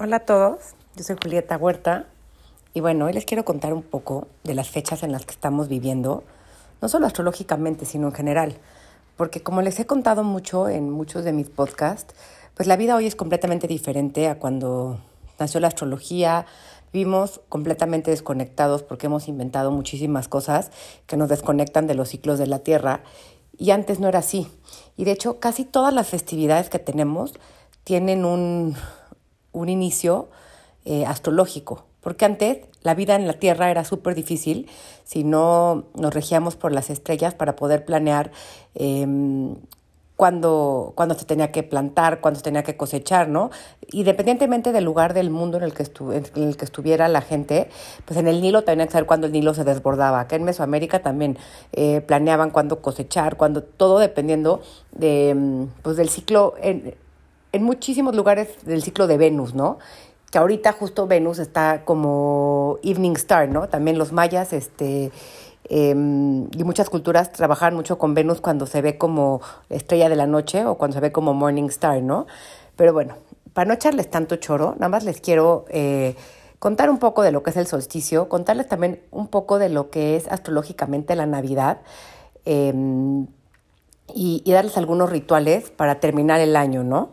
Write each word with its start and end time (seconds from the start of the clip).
Hola 0.00 0.18
a 0.18 0.20
todos, 0.20 0.76
yo 0.94 1.02
soy 1.02 1.16
Julieta 1.20 1.56
Huerta 1.56 2.06
y 2.72 2.78
bueno, 2.78 3.06
hoy 3.06 3.12
les 3.14 3.24
quiero 3.24 3.44
contar 3.44 3.72
un 3.72 3.82
poco 3.82 4.28
de 4.44 4.54
las 4.54 4.70
fechas 4.70 5.02
en 5.02 5.10
las 5.10 5.26
que 5.26 5.32
estamos 5.32 5.66
viviendo, 5.66 6.22
no 6.80 6.88
solo 6.88 7.08
astrológicamente, 7.08 7.84
sino 7.84 8.06
en 8.06 8.14
general, 8.14 8.58
porque 9.16 9.42
como 9.42 9.60
les 9.60 9.80
he 9.80 9.86
contado 9.86 10.22
mucho 10.22 10.68
en 10.68 10.88
muchos 10.88 11.24
de 11.24 11.32
mis 11.32 11.50
podcasts, 11.50 12.14
pues 12.54 12.68
la 12.68 12.76
vida 12.76 12.94
hoy 12.94 13.08
es 13.08 13.16
completamente 13.16 13.66
diferente 13.66 14.28
a 14.28 14.38
cuando 14.38 15.00
nació 15.36 15.58
la 15.58 15.66
astrología, 15.66 16.46
vivimos 16.92 17.40
completamente 17.48 18.12
desconectados 18.12 18.84
porque 18.84 19.06
hemos 19.06 19.26
inventado 19.26 19.72
muchísimas 19.72 20.28
cosas 20.28 20.70
que 21.08 21.16
nos 21.16 21.28
desconectan 21.28 21.88
de 21.88 21.96
los 21.96 22.10
ciclos 22.10 22.38
de 22.38 22.46
la 22.46 22.60
Tierra 22.60 23.02
y 23.58 23.72
antes 23.72 23.98
no 23.98 24.06
era 24.06 24.20
así. 24.20 24.46
Y 24.96 25.06
de 25.06 25.10
hecho, 25.10 25.40
casi 25.40 25.64
todas 25.64 25.92
las 25.92 26.06
festividades 26.06 26.70
que 26.70 26.78
tenemos 26.78 27.34
tienen 27.82 28.24
un 28.24 28.76
un 29.58 29.68
inicio 29.68 30.28
eh, 30.84 31.04
astrológico, 31.06 31.84
porque 32.00 32.24
antes 32.24 32.58
la 32.82 32.94
vida 32.94 33.14
en 33.16 33.26
la 33.26 33.34
Tierra 33.34 33.70
era 33.70 33.84
súper 33.84 34.14
difícil 34.14 34.68
si 35.04 35.24
no 35.24 35.84
nos 35.94 36.14
regíamos 36.14 36.56
por 36.56 36.72
las 36.72 36.90
estrellas 36.90 37.34
para 37.34 37.56
poder 37.56 37.84
planear 37.84 38.30
eh, 38.74 39.06
cuándo, 40.18 40.94
se 41.16 41.24
tenía 41.26 41.52
que 41.52 41.62
plantar, 41.62 42.20
cuándo 42.20 42.38
se 42.38 42.42
tenía 42.42 42.64
que 42.64 42.76
cosechar, 42.76 43.28
¿no? 43.28 43.52
Independientemente 43.92 44.72
del 44.72 44.82
lugar 44.82 45.14
del 45.14 45.30
mundo 45.30 45.58
en 45.58 45.62
el 45.62 45.72
que, 45.72 45.84
en 45.84 46.42
el 46.42 46.56
que 46.56 46.64
estuviera 46.64 47.06
la 47.06 47.20
gente, 47.20 47.70
pues 48.04 48.18
en 48.18 48.26
el 48.26 48.42
Nilo 48.42 48.64
hay 48.66 48.76
que 48.76 48.90
saber 48.90 49.06
cuándo 49.06 49.28
el 49.28 49.32
Nilo 49.32 49.54
se 49.54 49.62
desbordaba. 49.62 50.18
Acá 50.18 50.34
en 50.34 50.42
Mesoamérica 50.42 51.02
también 51.02 51.38
eh, 51.72 52.00
planeaban 52.00 52.50
cuándo 52.50 52.82
cosechar, 52.82 53.36
cuándo, 53.36 53.62
todo 53.62 54.00
dependiendo 54.00 54.60
de, 54.90 55.28
em, 55.30 55.68
pues 55.82 55.96
del 55.96 56.08
ciclo 56.08 56.54
muchísimos 57.56 58.14
lugares 58.14 58.48
del 58.64 58.82
ciclo 58.82 59.06
de 59.06 59.16
Venus, 59.16 59.54
¿no? 59.54 59.78
Que 60.30 60.38
ahorita 60.38 60.72
justo 60.72 61.06
Venus 61.06 61.38
está 61.38 61.84
como 61.84 62.78
evening 62.82 63.12
star, 63.12 63.48
¿no? 63.48 63.68
También 63.68 63.96
los 63.96 64.12
mayas, 64.12 64.52
este, 64.52 65.10
em, 65.64 66.48
y 66.52 66.64
muchas 66.64 66.90
culturas 66.90 67.32
trabajan 67.32 67.74
mucho 67.74 67.98
con 67.98 68.14
Venus 68.14 68.40
cuando 68.40 68.66
se 68.66 68.82
ve 68.82 68.98
como 68.98 69.40
estrella 69.70 70.08
de 70.08 70.16
la 70.16 70.26
noche 70.26 70.66
o 70.66 70.76
cuando 70.76 70.94
se 70.96 71.00
ve 71.00 71.12
como 71.12 71.32
morning 71.32 71.68
star, 71.68 72.02
¿no? 72.02 72.26
Pero 72.76 72.92
bueno, 72.92 73.16
para 73.54 73.66
no 73.66 73.74
echarles 73.74 74.10
tanto 74.10 74.36
choro, 74.36 74.74
nada 74.74 74.88
más 74.90 75.04
les 75.04 75.20
quiero 75.20 75.64
eh, 75.70 76.14
contar 76.58 76.90
un 76.90 76.98
poco 76.98 77.22
de 77.22 77.32
lo 77.32 77.42
que 77.42 77.50
es 77.50 77.56
el 77.56 77.66
solsticio, 77.66 78.28
contarles 78.28 78.68
también 78.68 79.00
un 79.10 79.28
poco 79.28 79.58
de 79.58 79.70
lo 79.70 79.90
que 79.90 80.16
es 80.16 80.28
astrológicamente 80.28 81.16
la 81.16 81.26
Navidad. 81.26 81.78
Em, 82.44 83.26
y 84.14 84.42
darles 84.50 84.78
algunos 84.78 85.10
rituales 85.10 85.70
para 85.70 86.00
terminar 86.00 86.40
el 86.40 86.56
año, 86.56 86.82
¿no? 86.82 87.10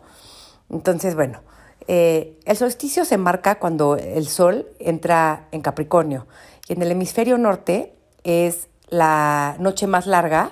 Entonces, 0.70 1.14
bueno, 1.14 1.40
eh, 1.88 2.38
el 2.44 2.56
solsticio 2.56 3.04
se 3.04 3.16
marca 3.16 3.58
cuando 3.58 3.96
el 3.96 4.26
sol 4.26 4.66
entra 4.78 5.48
en 5.52 5.60
Capricornio 5.60 6.26
y 6.68 6.72
en 6.72 6.82
el 6.82 6.90
hemisferio 6.90 7.38
norte 7.38 7.94
es 8.24 8.68
la 8.88 9.56
noche 9.60 9.86
más 9.86 10.06
larga 10.06 10.50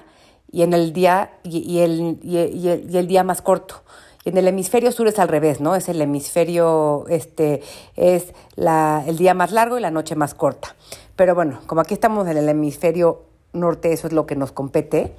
y 0.50 0.62
en 0.62 0.72
el 0.72 0.92
día 0.92 1.32
y, 1.42 1.80
el, 1.80 2.18
y, 2.22 2.96
el, 2.96 3.06
día 3.08 3.24
más 3.24 3.42
corto. 3.42 3.82
Y 4.24 4.28
en 4.28 4.36
el 4.38 4.46
hemisferio 4.46 4.92
sur 4.92 5.08
es 5.08 5.18
al 5.18 5.28
revés, 5.28 5.60
¿no? 5.60 5.74
Es 5.74 5.88
el 5.88 6.00
hemisferio, 6.00 7.06
este, 7.08 7.62
es 7.96 8.32
la, 8.54 9.02
el 9.06 9.18
día 9.18 9.34
más 9.34 9.50
largo 9.50 9.76
y 9.76 9.80
la 9.80 9.90
noche 9.90 10.14
más 10.14 10.34
corta. 10.34 10.76
Pero 11.16 11.34
bueno, 11.34 11.60
como 11.66 11.80
aquí 11.80 11.94
estamos 11.94 12.28
en 12.28 12.36
el 12.36 12.48
hemisferio 12.48 13.24
norte, 13.52 13.92
eso 13.92 14.06
es 14.06 14.12
lo 14.12 14.26
que 14.26 14.36
nos 14.36 14.52
compete. 14.52 15.16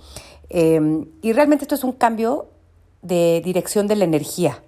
Eh, 0.49 1.05
y 1.21 1.33
realmente 1.33 1.65
esto 1.65 1.75
es 1.75 1.83
un 1.83 1.91
cambio 1.91 2.47
de 3.01 3.41
dirección 3.43 3.87
de 3.87 3.97
la 3.97 4.05
energía. 4.05 4.63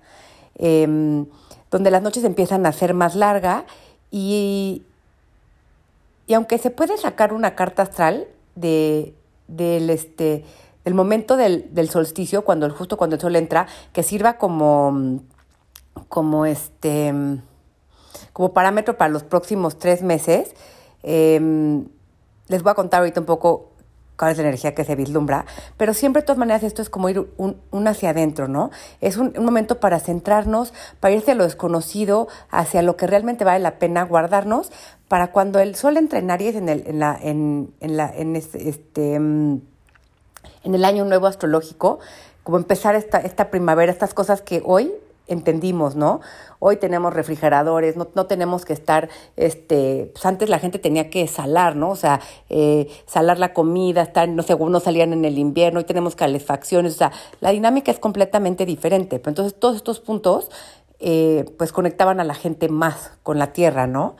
Em, 0.57 1.27
donde 1.69 1.91
las 1.91 2.01
noches 2.01 2.23
empiezan 2.23 2.65
a 2.65 2.71
ser 2.71 2.93
más 2.93 3.15
largas 3.15 3.63
y, 4.09 4.83
y 6.25 6.33
aunque 6.33 6.57
se 6.57 6.71
puede 6.71 6.97
sacar 6.97 7.33
una 7.33 7.55
carta 7.55 7.83
astral 7.83 8.27
de, 8.55 9.13
del, 9.47 9.89
este, 9.89 10.45
del 10.83 10.93
momento 10.93 11.37
del, 11.37 11.73
del 11.75 11.89
solsticio, 11.89 12.43
cuando, 12.43 12.69
justo 12.71 12.97
cuando 12.97 13.17
el 13.17 13.21
sol 13.21 13.35
entra, 13.35 13.67
que 13.93 14.01
sirva 14.01 14.37
como, 14.37 15.19
como, 16.09 16.45
este, 16.45 17.13
como 18.33 18.53
parámetro 18.53 18.97
para 18.97 19.09
los 19.09 19.23
próximos 19.23 19.77
tres 19.77 20.01
meses, 20.01 20.55
em, 21.03 21.85
les 22.47 22.63
voy 22.63 22.71
a 22.71 22.75
contar 22.75 23.01
ahorita 23.01 23.19
un 23.19 23.25
poco 23.25 23.71
cuál 24.17 24.31
es 24.31 24.37
la 24.37 24.43
energía 24.43 24.73
que 24.73 24.83
se 24.83 24.95
vislumbra, 24.95 25.45
pero 25.77 25.93
siempre 25.93 26.21
de 26.21 26.25
todas 26.25 26.39
maneras 26.39 26.63
esto 26.63 26.81
es 26.81 26.89
como 26.89 27.09
ir 27.09 27.27
un, 27.37 27.87
hacia 27.87 28.09
adentro, 28.09 28.47
¿no? 28.47 28.71
Es 28.99 29.17
un, 29.17 29.33
momento 29.39 29.79
para 29.79 29.99
centrarnos, 29.99 30.73
para 30.99 31.13
irse 31.13 31.31
a 31.31 31.35
lo 31.35 31.43
desconocido, 31.43 32.27
hacia 32.49 32.81
lo 32.81 32.97
que 32.97 33.07
realmente 33.07 33.45
vale 33.45 33.59
la 33.59 33.79
pena 33.79 34.03
guardarnos, 34.03 34.71
para 35.07 35.31
cuando 35.31 35.59
el 35.59 35.75
sol 35.75 35.97
entre 35.97 36.19
en 36.19 36.31
Aries 36.31 36.55
en, 36.55 36.69
el, 36.69 36.83
en, 36.87 36.99
la, 36.99 37.17
en, 37.21 37.73
en, 37.79 37.97
la, 37.97 38.09
en 38.13 38.35
este, 38.35 38.69
este 38.69 39.15
en 39.15 40.75
el 40.75 40.83
año 40.83 41.05
nuevo 41.05 41.27
astrológico, 41.27 41.99
como 42.43 42.57
empezar 42.57 42.95
esta, 42.95 43.19
esta 43.19 43.49
primavera, 43.49 43.91
estas 43.91 44.13
cosas 44.13 44.41
que 44.41 44.61
hoy 44.65 44.93
entendimos, 45.27 45.95
¿no? 45.95 46.21
Hoy 46.59 46.77
tenemos 46.77 47.13
refrigeradores, 47.13 47.95
no, 47.95 48.07
no 48.15 48.25
tenemos 48.25 48.65
que 48.65 48.73
estar, 48.73 49.09
este, 49.35 50.09
pues 50.13 50.25
antes 50.25 50.49
la 50.49 50.59
gente 50.59 50.79
tenía 50.79 51.09
que 51.09 51.27
salar, 51.27 51.75
¿no? 51.75 51.89
O 51.89 51.95
sea, 51.95 52.19
eh, 52.49 52.87
salar 53.05 53.37
la 53.39 53.53
comida, 53.53 54.01
estar, 54.01 54.27
no 54.27 54.43
sé, 54.43 54.53
unos 54.53 54.83
salían 54.83 55.13
en 55.13 55.25
el 55.25 55.37
invierno, 55.37 55.79
hoy 55.79 55.85
tenemos 55.85 56.15
calefacciones, 56.15 56.95
o 56.95 56.97
sea, 56.97 57.11
la 57.41 57.51
dinámica 57.51 57.91
es 57.91 57.99
completamente 57.99 58.65
diferente. 58.65 59.19
Pero 59.19 59.31
entonces 59.31 59.59
todos 59.59 59.75
estos 59.75 59.99
puntos, 59.99 60.49
eh, 60.99 61.45
pues 61.57 61.71
conectaban 61.71 62.19
a 62.19 62.23
la 62.23 62.33
gente 62.33 62.69
más 62.69 63.11
con 63.23 63.37
la 63.37 63.53
tierra, 63.53 63.85
¿no? 63.85 64.15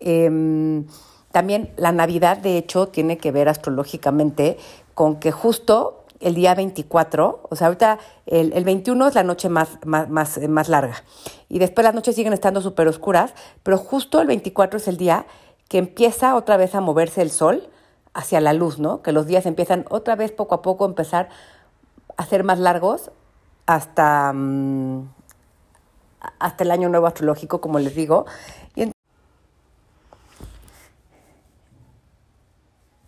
Em, 0.00 0.86
también 1.32 1.72
la 1.76 1.92
Navidad, 1.92 2.38
de 2.38 2.56
hecho, 2.56 2.88
tiene 2.88 3.18
que 3.18 3.32
ver 3.32 3.48
astrológicamente 3.48 4.56
con 4.94 5.16
que 5.16 5.32
justo 5.32 6.03
el 6.20 6.34
día 6.34 6.54
24, 6.54 7.48
o 7.48 7.56
sea, 7.56 7.66
ahorita 7.68 7.98
el, 8.26 8.52
el 8.52 8.64
21 8.64 9.08
es 9.08 9.14
la 9.14 9.22
noche 9.22 9.48
más, 9.48 9.78
más, 9.84 10.08
más, 10.08 10.38
más 10.48 10.68
larga. 10.68 11.02
Y 11.48 11.58
después 11.58 11.84
las 11.84 11.94
noches 11.94 12.14
siguen 12.14 12.32
estando 12.32 12.60
súper 12.60 12.88
oscuras, 12.88 13.34
pero 13.62 13.78
justo 13.78 14.20
el 14.20 14.26
24 14.26 14.78
es 14.78 14.88
el 14.88 14.96
día 14.96 15.26
que 15.68 15.78
empieza 15.78 16.34
otra 16.36 16.56
vez 16.56 16.74
a 16.74 16.80
moverse 16.80 17.22
el 17.22 17.30
sol 17.30 17.68
hacia 18.14 18.40
la 18.40 18.52
luz, 18.52 18.78
¿no? 18.78 19.02
Que 19.02 19.12
los 19.12 19.26
días 19.26 19.44
empiezan 19.46 19.84
otra 19.90 20.14
vez 20.16 20.32
poco 20.32 20.54
a 20.54 20.62
poco 20.62 20.84
a 20.84 20.88
empezar 20.88 21.28
a 22.16 22.24
ser 22.26 22.44
más 22.44 22.58
largos 22.58 23.10
hasta, 23.66 24.32
mm, 24.32 25.08
hasta 26.38 26.64
el 26.64 26.70
año 26.70 26.88
nuevo 26.88 27.06
astrológico, 27.06 27.60
como 27.60 27.78
les 27.78 27.94
digo. 27.94 28.26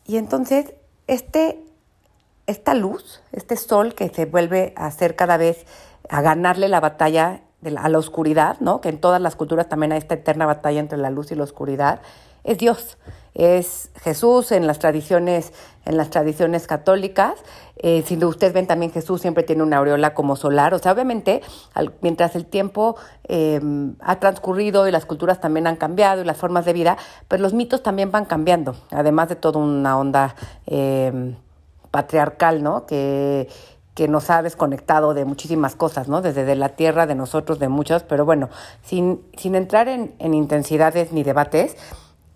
Y 0.07 0.19
entonces, 0.19 0.73
este 1.09 1.66
esta 2.47 2.75
luz, 2.75 3.23
este 3.33 3.57
sol 3.57 3.95
que 3.95 4.09
se 4.09 4.27
vuelve 4.27 4.73
a 4.77 4.87
hacer 4.87 5.17
cada 5.17 5.37
vez, 5.37 5.67
a 6.09 6.23
ganarle 6.23 6.69
la 6.69 6.81
batalla 6.81 7.43
a 7.77 7.89
la 7.89 7.99
oscuridad, 7.99 8.59
¿no? 8.61 8.81
Que 8.81 8.89
en 8.89 9.01
todas 9.01 9.21
las 9.21 9.35
culturas 9.35 9.69
también 9.69 9.93
hay 9.93 9.99
esta 9.99 10.15
eterna 10.15 10.47
batalla 10.47 10.79
entre 10.79 10.99
la 10.99 11.11
luz 11.11 11.33
y 11.33 11.35
la 11.35 11.43
oscuridad, 11.45 12.01
es 12.45 12.59
Dios, 12.59 12.97
es 13.35 13.91
Jesús 13.97 14.53
en 14.53 14.69
las 14.69 14.79
tradiciones, 14.79 15.53
en 15.85 15.97
las 15.97 16.11
tradiciones 16.11 16.69
católicas. 16.69 17.35
Eh, 17.77 18.03
si 18.07 18.25
ustedes 18.25 18.53
ven 18.53 18.69
también 18.69 18.93
Jesús 18.93 19.21
siempre 19.21 19.43
tiene 19.43 19.65
una 19.65 19.79
aureola 19.79 20.15
como 20.15 20.37
solar. 20.37 20.73
O 20.73 20.79
sea, 20.79 20.93
obviamente, 20.93 21.43
mientras 22.03 22.37
el 22.37 22.47
tiempo 22.47 22.97
eh, 23.25 23.61
ha 24.01 24.21
transcurrido 24.21 24.87
y 24.87 24.93
las 24.93 25.07
culturas 25.07 25.41
también 25.41 25.67
han 25.67 25.77
cambiado 25.77 26.23
y 26.23 26.25
las 26.25 26.37
formas 26.37 26.65
de 26.65 26.73
vida, 26.73 26.97
pues 27.27 27.41
los 27.41 27.53
mitos 27.53 27.83
también 27.83 28.13
van 28.13 28.27
cambiando, 28.27 28.77
además 28.91 29.29
de 29.29 29.37
toda 29.37 29.59
una 29.59 29.99
onda 29.99 30.37
eh, 30.67 31.35
patriarcal, 31.97 32.63
¿no? 32.63 32.85
Que, 32.85 33.49
que 33.95 34.07
nos 34.07 34.29
ha 34.29 34.43
desconectado 34.43 35.15
de 35.15 35.25
muchísimas 35.25 35.75
cosas, 35.77 36.09
¿no? 36.09 36.21
Desde 36.21 36.45
de 36.45 36.55
la 36.55 36.69
tierra, 36.77 37.07
de 37.07 37.15
nosotros, 37.15 37.59
de 37.59 37.71
muchas, 37.71 38.03
pero 38.03 38.27
bueno, 38.27 38.51
sin, 38.83 39.23
sin 39.39 39.55
entrar 39.55 39.89
en, 39.89 40.15
en 40.19 40.35
intensidades 40.35 41.11
ni 41.13 41.23
debates, 41.23 41.75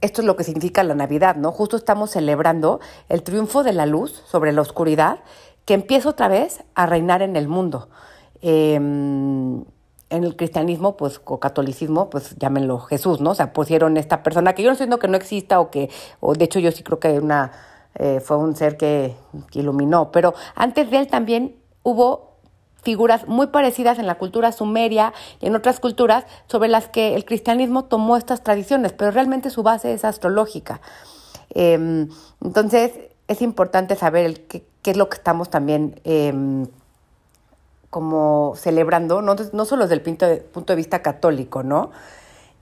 esto 0.01 0.23
es 0.23 0.27
lo 0.27 0.35
que 0.35 0.45
significa 0.45 0.83
la 0.83 0.95
Navidad, 0.95 1.37
¿no? 1.37 1.53
Justo 1.53 1.77
estamos 1.77 2.13
celebrando 2.13 2.81
el 3.11 3.23
triunfo 3.23 3.63
de 3.63 3.75
la 3.75 3.85
luz 3.85 4.23
sobre 4.27 4.53
la 4.53 4.63
oscuridad 4.63 5.19
que 5.67 5.75
empieza 5.75 6.09
otra 6.09 6.29
vez 6.29 6.65
a 6.75 6.87
reinar 6.87 7.21
en 7.21 7.37
el 7.37 7.47
mundo. 7.47 7.91
Em, 8.41 9.63
en 10.09 10.25
el 10.25 10.37
cristianismo, 10.37 10.97
pues, 10.97 11.21
o 11.23 11.39
catolicismo, 11.39 12.09
pues 12.09 12.35
llámenlo 12.39 12.79
Jesús, 12.79 13.21
¿no? 13.21 13.33
O 13.33 13.35
sea, 13.35 13.53
pusieron 13.53 13.99
esta 13.99 14.23
persona 14.23 14.55
que 14.55 14.63
yo 14.63 14.71
no 14.71 14.73
estoy 14.73 14.89
que 14.99 15.09
no 15.09 15.19
exista 15.19 15.61
o 15.61 15.71
que, 15.71 15.91
o 16.21 16.33
de 16.33 16.47
hecho 16.47 16.61
yo 16.61 16.73
sí 16.73 16.83
creo 16.83 16.99
que 16.99 17.09
hay 17.09 17.19
una 17.19 17.53
eh, 17.97 18.21
fue 18.21 18.37
un 18.37 18.57
ser 18.57 18.77
que, 18.77 19.17
iluminó, 19.53 20.13
pero 20.13 20.35
antes 20.55 20.91
de 20.91 20.99
él 20.99 21.09
también 21.09 21.57
hubo 21.83 22.31
figuras 22.83 23.27
muy 23.27 23.49
parecidas 23.49 23.99
en 23.99 24.07
la 24.07 24.17
cultura 24.17 24.53
sumeria 24.53 25.13
y 25.41 25.47
en 25.47 25.57
otras 25.57 25.81
culturas 25.81 26.25
sobre 26.47 26.69
las 26.69 26.89
que 26.89 27.15
el 27.15 27.25
cristianismo 27.25 27.85
tomó 27.85 28.17
estas 28.17 28.43
tradiciones, 28.43 28.93
pero 28.93 29.11
realmente 29.11 29.51
su 29.51 29.63
base 29.63 29.93
es 29.93 30.05
astrológica. 30.05 30.81
Em, 31.51 32.09
entonces, 32.43 32.93
es 33.29 33.43
importante 33.43 33.97
saber 33.97 34.47
qué, 34.47 34.65
es 34.85 34.97
lo 34.97 35.09
que 35.09 35.17
estamos 35.17 35.51
también 35.51 36.01
em, 36.05 36.67
como 37.91 38.55
celebrando, 38.57 39.21
no, 39.21 39.65
solo 39.65 39.83
desde 39.83 39.95
el 39.95 40.03
punto 40.03 40.27
de, 40.27 40.37
punto 40.37 40.73
de 40.73 40.77
vista 40.77 41.03
católico, 41.03 41.63
¿no? 41.63 41.91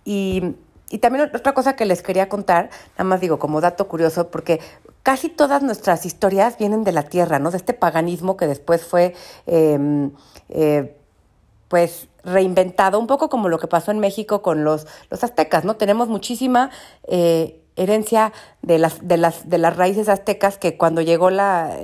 Y, 0.05 0.57
y 0.91 0.99
también 0.99 1.31
otra 1.35 1.53
cosa 1.53 1.77
que 1.77 1.85
les 1.85 2.03
quería 2.03 2.29
contar, 2.29 2.71
nada 2.93 3.05
más 3.05 3.21
digo 3.21 3.39
como 3.39 3.61
dato 3.61 3.89
curioso, 3.89 4.31
porque 4.31 4.61
casi 5.09 5.31
todas 5.31 5.63
nuestras 5.63 6.05
historias 6.05 6.59
vienen 6.59 6.85
de 6.85 6.93
la 6.93 7.03
tierra, 7.03 7.39
¿no? 7.39 7.51
De 7.51 7.57
este 7.57 7.73
paganismo 7.73 8.37
que 8.37 8.47
después 8.47 8.85
fue, 8.85 9.15
eh, 9.47 10.11
eh, 10.51 10.99
pues, 11.69 12.09
reinventado, 12.25 12.99
un 12.99 13.07
poco 13.07 13.31
como 13.31 13.49
lo 13.49 13.59
que 13.59 13.69
pasó 13.69 13.91
en 13.91 14.01
México 14.01 14.43
con 14.43 14.65
los, 14.65 14.87
los 15.09 15.25
aztecas, 15.25 15.65
¿no? 15.65 15.77
Tenemos 15.77 16.09
muchísima 16.09 16.69
eh, 17.05 17.59
herencia 17.77 18.35
de 18.61 18.79
las, 18.79 19.09
de, 19.09 19.17
las, 19.17 19.49
de 19.49 19.57
las 19.57 19.79
raíces 19.79 20.11
aztecas 20.11 20.59
que 20.59 20.77
cuando 20.77 21.01
llegó 21.01 21.31
la, 21.31 21.75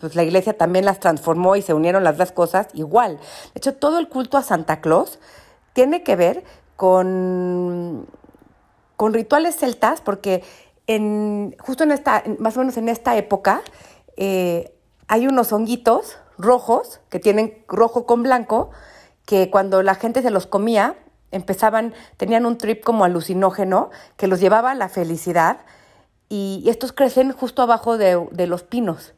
pues 0.00 0.16
la 0.16 0.24
iglesia 0.24 0.58
también 0.58 0.86
las 0.86 0.98
transformó 0.98 1.54
y 1.54 1.62
se 1.62 1.72
unieron 1.72 2.02
las 2.02 2.16
dos 2.16 2.32
cosas 2.32 2.66
igual. 2.74 3.18
De 3.18 3.58
hecho, 3.58 3.74
todo 3.76 4.00
el 4.00 4.08
culto 4.08 4.38
a 4.38 4.42
Santa 4.42 4.80
Claus 4.80 5.20
tiene 5.72 6.02
que 6.02 6.16
ver 6.16 6.42
con, 6.74 8.08
con 8.96 9.14
rituales 9.14 9.54
celtas, 9.54 10.00
porque 10.00 10.42
en, 10.86 11.54
justo 11.58 11.84
en 11.84 11.92
esta, 11.92 12.22
más 12.38 12.56
o 12.56 12.60
menos 12.60 12.76
en 12.76 12.88
esta 12.88 13.16
época, 13.16 13.62
eh, 14.16 14.72
hay 15.08 15.26
unos 15.26 15.52
honguitos 15.52 16.18
rojos 16.38 17.00
que 17.08 17.18
tienen 17.18 17.64
rojo 17.68 18.06
con 18.06 18.22
blanco, 18.22 18.70
que 19.24 19.50
cuando 19.50 19.82
la 19.82 19.94
gente 19.94 20.22
se 20.22 20.30
los 20.30 20.46
comía, 20.46 20.96
empezaban, 21.32 21.94
tenían 22.16 22.46
un 22.46 22.58
trip 22.58 22.84
como 22.84 23.04
alucinógeno 23.04 23.90
que 24.16 24.26
los 24.26 24.40
llevaba 24.40 24.72
a 24.72 24.74
la 24.74 24.88
felicidad 24.88 25.58
y, 26.28 26.64
estos 26.66 26.92
crecen 26.92 27.32
justo 27.32 27.62
abajo 27.62 27.98
de, 27.98 28.46
los 28.46 28.62
pinos. 28.62 29.14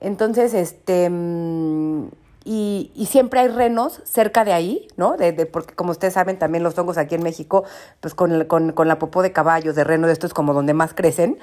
Entonces, 0.00 0.54
este, 0.54 1.08
mm, 1.08 2.08
y, 2.44 2.90
y, 2.94 3.06
siempre 3.06 3.40
hay 3.40 3.48
renos 3.48 4.00
cerca 4.04 4.44
de 4.44 4.52
ahí, 4.52 4.88
¿no? 4.96 5.16
De, 5.16 5.32
de, 5.32 5.46
porque 5.46 5.74
como 5.74 5.92
ustedes 5.92 6.14
saben, 6.14 6.38
también 6.38 6.64
los 6.64 6.76
hongos 6.78 6.98
aquí 6.98 7.14
en 7.14 7.22
México, 7.22 7.64
pues 8.00 8.14
con, 8.14 8.44
con, 8.46 8.72
con 8.72 8.88
la 8.88 8.98
popó 8.98 9.22
de 9.22 9.32
caballos, 9.32 9.74
de 9.76 9.84
reno, 9.84 10.08
esto 10.08 10.26
es 10.26 10.34
como 10.34 10.52
donde 10.52 10.74
más 10.74 10.94
crecen. 10.94 11.38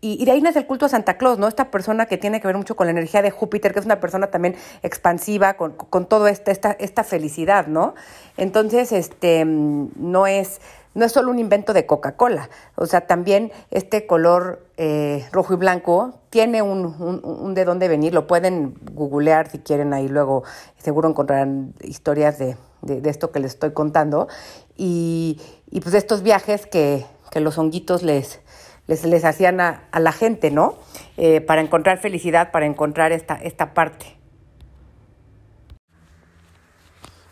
Y, 0.00 0.22
y, 0.22 0.24
de 0.26 0.30
ahí 0.30 0.40
nace 0.40 0.60
el 0.60 0.66
culto 0.66 0.86
a 0.86 0.88
Santa 0.88 1.18
Claus, 1.18 1.38
¿no? 1.38 1.48
Esta 1.48 1.72
persona 1.72 2.06
que 2.06 2.18
tiene 2.18 2.40
que 2.40 2.46
ver 2.46 2.56
mucho 2.56 2.76
con 2.76 2.86
la 2.86 2.92
energía 2.92 3.20
de 3.20 3.32
Júpiter, 3.32 3.72
que 3.72 3.80
es 3.80 3.84
una 3.84 3.98
persona 3.98 4.28
también 4.28 4.54
expansiva, 4.84 5.54
con, 5.54 5.72
con 5.72 6.06
todo 6.06 6.28
este, 6.28 6.52
esta, 6.52 6.70
esta 6.70 7.02
felicidad, 7.02 7.66
¿no? 7.66 7.96
Entonces, 8.36 8.92
este, 8.92 9.44
no 9.44 10.28
es, 10.28 10.60
no 10.94 11.04
es 11.04 11.12
solo 11.12 11.30
un 11.30 11.38
invento 11.38 11.72
de 11.72 11.86
Coca-Cola, 11.86 12.50
o 12.76 12.86
sea, 12.86 13.02
también 13.06 13.52
este 13.70 14.06
color 14.06 14.66
eh, 14.76 15.26
rojo 15.32 15.54
y 15.54 15.56
blanco 15.56 16.14
tiene 16.30 16.62
un, 16.62 16.86
un, 16.86 17.20
un, 17.22 17.54
de 17.54 17.64
dónde 17.64 17.88
venir, 17.88 18.14
lo 18.14 18.26
pueden 18.26 18.74
googlear 18.92 19.50
si 19.50 19.58
quieren, 19.58 19.92
ahí 19.92 20.08
luego 20.08 20.44
seguro 20.76 21.08
encontrarán 21.08 21.74
historias 21.82 22.38
de, 22.38 22.56
de, 22.82 23.00
de 23.00 23.10
esto 23.10 23.30
que 23.30 23.40
les 23.40 23.52
estoy 23.52 23.72
contando, 23.72 24.28
y, 24.76 25.40
y 25.70 25.80
pues 25.80 25.94
estos 25.94 26.22
viajes 26.22 26.66
que, 26.66 27.06
que 27.30 27.40
los 27.40 27.58
honguitos 27.58 28.02
les 28.02 28.40
les, 28.88 29.04
les 29.04 29.24
hacían 29.24 29.60
a, 29.60 29.84
a, 29.92 30.00
la 30.00 30.12
gente, 30.12 30.50
¿no? 30.50 30.74
Eh, 31.16 31.40
para 31.40 31.60
encontrar 31.60 31.98
felicidad, 31.98 32.50
para 32.50 32.66
encontrar 32.66 33.12
esta, 33.12 33.34
esta 33.36 33.74
parte. 33.74 34.17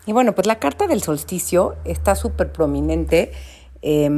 Y 0.07 0.13
bueno, 0.13 0.35
pues 0.35 0.47
la 0.47 0.61
carta 0.61 0.87
del 0.87 1.03
solsticio 1.03 1.77
está 1.85 2.15
súper 2.15 2.53
prominente. 2.53 3.33
Eh, 3.83 4.09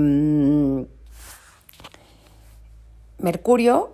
Mercurio 3.18 3.90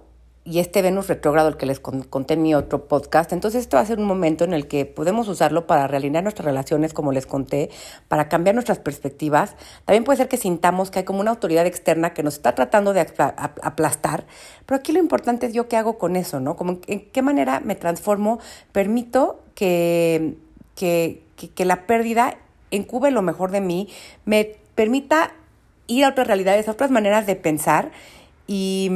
y 0.47 0.59
este 0.59 0.83
Venus 0.83 1.09
retrógrado, 1.09 1.49
el 1.49 1.57
que 1.57 1.65
les 1.65 1.81
conté 1.81 2.35
en 2.35 2.43
mi 2.43 2.55
otro 2.55 2.87
podcast. 2.87 3.33
Entonces, 3.33 3.63
esto 3.63 3.79
va 3.79 3.83
a 3.83 3.87
ser 3.87 3.99
un 3.99 4.05
momento 4.05 4.45
en 4.45 4.53
el 4.53 4.69
que 4.69 4.85
podemos 4.85 5.27
usarlo 5.29 5.67
para 5.67 5.87
realinear 5.87 6.23
nuestras 6.23 6.45
relaciones, 6.45 6.93
como 6.93 7.13
les 7.13 7.27
conté, 7.27 7.71
para 8.09 8.29
cambiar 8.29 8.55
nuestras 8.55 8.79
perspectivas. 8.79 9.57
También 9.87 10.05
puede 10.05 10.19
ser 10.19 10.29
que 10.29 10.37
sintamos 10.37 10.91
que 10.91 10.99
hay 10.99 11.05
como 11.07 11.21
una 11.21 11.31
autoridad 11.31 11.65
externa 11.65 12.13
que 12.13 12.23
nos 12.23 12.35
está 12.35 12.55
tratando 12.55 12.93
de 12.93 13.01
aplastar. 13.01 14.27
Pero 14.67 14.79
aquí 14.79 14.93
lo 14.93 14.99
importante 14.99 15.47
es 15.47 15.55
yo 15.55 15.67
qué 15.67 15.79
hago 15.79 15.97
con 15.97 16.15
eso, 16.15 16.41
¿no? 16.41 16.57
Como 16.57 16.81
en 16.89 17.11
qué 17.11 17.23
manera 17.23 17.61
me 17.61 17.75
transformo, 17.75 18.39
permito 18.73 19.41
que, 19.55 20.37
que, 20.75 21.23
que, 21.37 21.51
que 21.51 21.65
la 21.65 21.87
pérdida 21.87 22.37
encube 22.71 23.11
lo 23.11 23.23
mejor 23.23 23.51
de 23.51 23.61
mí, 23.61 23.89
me 24.25 24.57
permita 24.75 25.33
ir 25.87 26.05
a 26.05 26.09
otras 26.09 26.27
realidades, 26.27 26.69
a 26.69 26.73
otras 26.73 26.91
maneras 26.91 27.27
de 27.27 27.37
pensar 27.37 27.93
y 28.47 28.91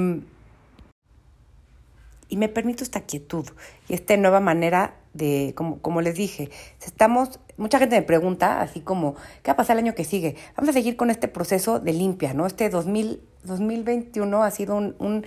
y 2.28 2.36
me 2.36 2.48
permito 2.48 2.84
esta 2.84 3.00
quietud 3.00 3.46
y 3.88 3.94
esta 3.94 4.16
nueva 4.16 4.40
manera 4.40 4.94
de, 5.14 5.52
como, 5.56 5.80
como 5.80 6.00
les 6.00 6.14
dije, 6.14 6.50
estamos, 6.84 7.40
mucha 7.56 7.78
gente 7.78 7.96
me 7.96 8.02
pregunta, 8.02 8.60
así 8.60 8.80
como, 8.80 9.14
¿qué 9.42 9.50
va 9.50 9.54
a 9.54 9.56
pasar 9.56 9.76
el 9.76 9.84
año 9.84 9.94
que 9.94 10.04
sigue? 10.04 10.36
Vamos 10.56 10.70
a 10.70 10.72
seguir 10.72 10.96
con 10.96 11.10
este 11.10 11.28
proceso 11.28 11.80
de 11.80 11.92
limpia, 11.92 12.34
¿no? 12.34 12.46
Este 12.46 12.68
2000, 12.68 13.20
2021 13.44 14.42
ha 14.42 14.50
sido 14.50 14.76
un, 14.76 14.94
un, 14.98 15.24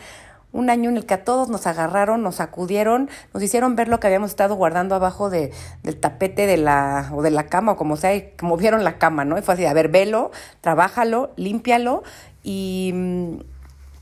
un 0.53 0.69
año 0.69 0.89
en 0.89 0.98
el 0.98 1.06
que 1.06 1.13
a 1.13 1.24
todos 1.24 1.50
nos 1.50 1.68
agarraron, 1.68 2.24
nos 2.24 2.36
sacudieron, 2.36 3.09
nos 3.33 3.44
hicieron 3.44 3.75
ver 3.75 3.88
lo 3.88 4.00
que 4.00 4.07
habíamos 4.07 4.31
estado 4.31 4.56
guardando 4.56 4.95
abajo 4.95 5.30
de, 5.30 5.51
del 5.83 6.00
tapete 6.00 6.45
de 6.45 6.57
la, 6.57 7.12
o 7.13 7.21
de 7.21 7.31
la 7.31 7.48
cama, 7.48 7.74
o 7.74 7.75
como 7.77 7.98
sea, 7.98 8.15
y 8.15 8.31
como 8.38 8.57
vieron 8.57 8.83
la 8.83 8.98
cama, 8.98 9.25
¿no? 9.25 9.38
Y 9.38 9.42
fue 9.42 9.53
así, 9.53 9.65
a 9.65 9.74
ver, 9.74 9.89
velo, 9.89 10.31
trabájalo, 10.62 11.31
límpialo 11.36 12.03
y 12.44 13.39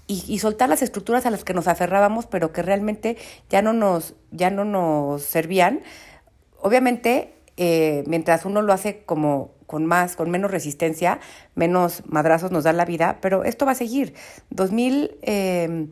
y, 0.10 0.24
y, 0.28 0.40
soltar 0.40 0.70
las 0.70 0.82
estructuras 0.82 1.28
a 1.28 1.30
las 1.30 1.44
que 1.44 1.54
nos 1.54 1.68
aferrábamos, 1.68 2.26
pero 2.26 2.52
que 2.52 2.64
realmente 2.64 3.16
ya 3.48 3.62
no 3.62 3.74
nos, 3.74 4.16
ya 4.32 4.50
no 4.50 4.66
nos 4.66 5.22
servían. 5.22 5.82
Obviamente, 6.62 7.36
eh, 7.58 8.04
mientras 8.08 8.44
uno 8.44 8.64
lo 8.64 8.74
hace 8.74 9.04
como 9.04 9.52
con 9.68 9.86
más, 9.86 10.16
con 10.16 10.32
menos 10.32 10.50
resistencia, 10.50 11.20
menos 11.54 12.02
madrazos 12.08 12.50
nos 12.50 12.64
da 12.64 12.74
la 12.74 12.86
vida, 12.86 13.20
pero 13.22 13.44
esto 13.44 13.68
va 13.68 13.74
a 13.74 13.76
seguir. 13.76 14.16
2022 14.50 15.20
eh, 15.22 15.88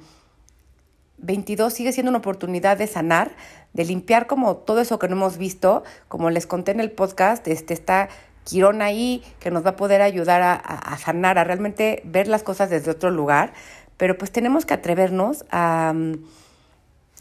sigue 1.69 1.91
siendo 1.91 2.09
una 2.09 2.19
oportunidad 2.19 2.77
de 2.77 2.87
sanar, 2.87 3.31
de 3.73 3.85
limpiar 3.85 4.27
como 4.27 4.57
todo 4.57 4.81
eso 4.81 4.99
que 4.99 5.07
no 5.07 5.15
hemos 5.15 5.37
visto, 5.37 5.83
como 6.07 6.29
les 6.29 6.47
conté 6.47 6.71
en 6.71 6.79
el 6.79 6.91
podcast, 6.91 7.47
este 7.47 7.73
está 7.73 8.09
Quirón 8.43 8.81
ahí 8.81 9.23
que 9.39 9.51
nos 9.51 9.65
va 9.65 9.71
a 9.71 9.75
poder 9.75 10.01
ayudar 10.01 10.41
a, 10.41 10.97
sanar, 10.97 11.37
a 11.37 11.43
realmente 11.43 12.01
ver 12.05 12.27
las 12.27 12.43
cosas 12.43 12.69
desde 12.69 12.91
otro 12.91 13.11
lugar, 13.11 13.51
pero 13.97 14.17
pues 14.17 14.31
tenemos 14.31 14.65
que 14.65 14.73
atrevernos 14.73 15.43
a, 15.51 15.93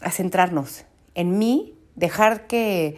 a 0.01 0.11
centrarnos 0.11 0.85
en 1.15 1.37
mí, 1.37 1.73
dejar 1.95 2.47
que, 2.47 2.95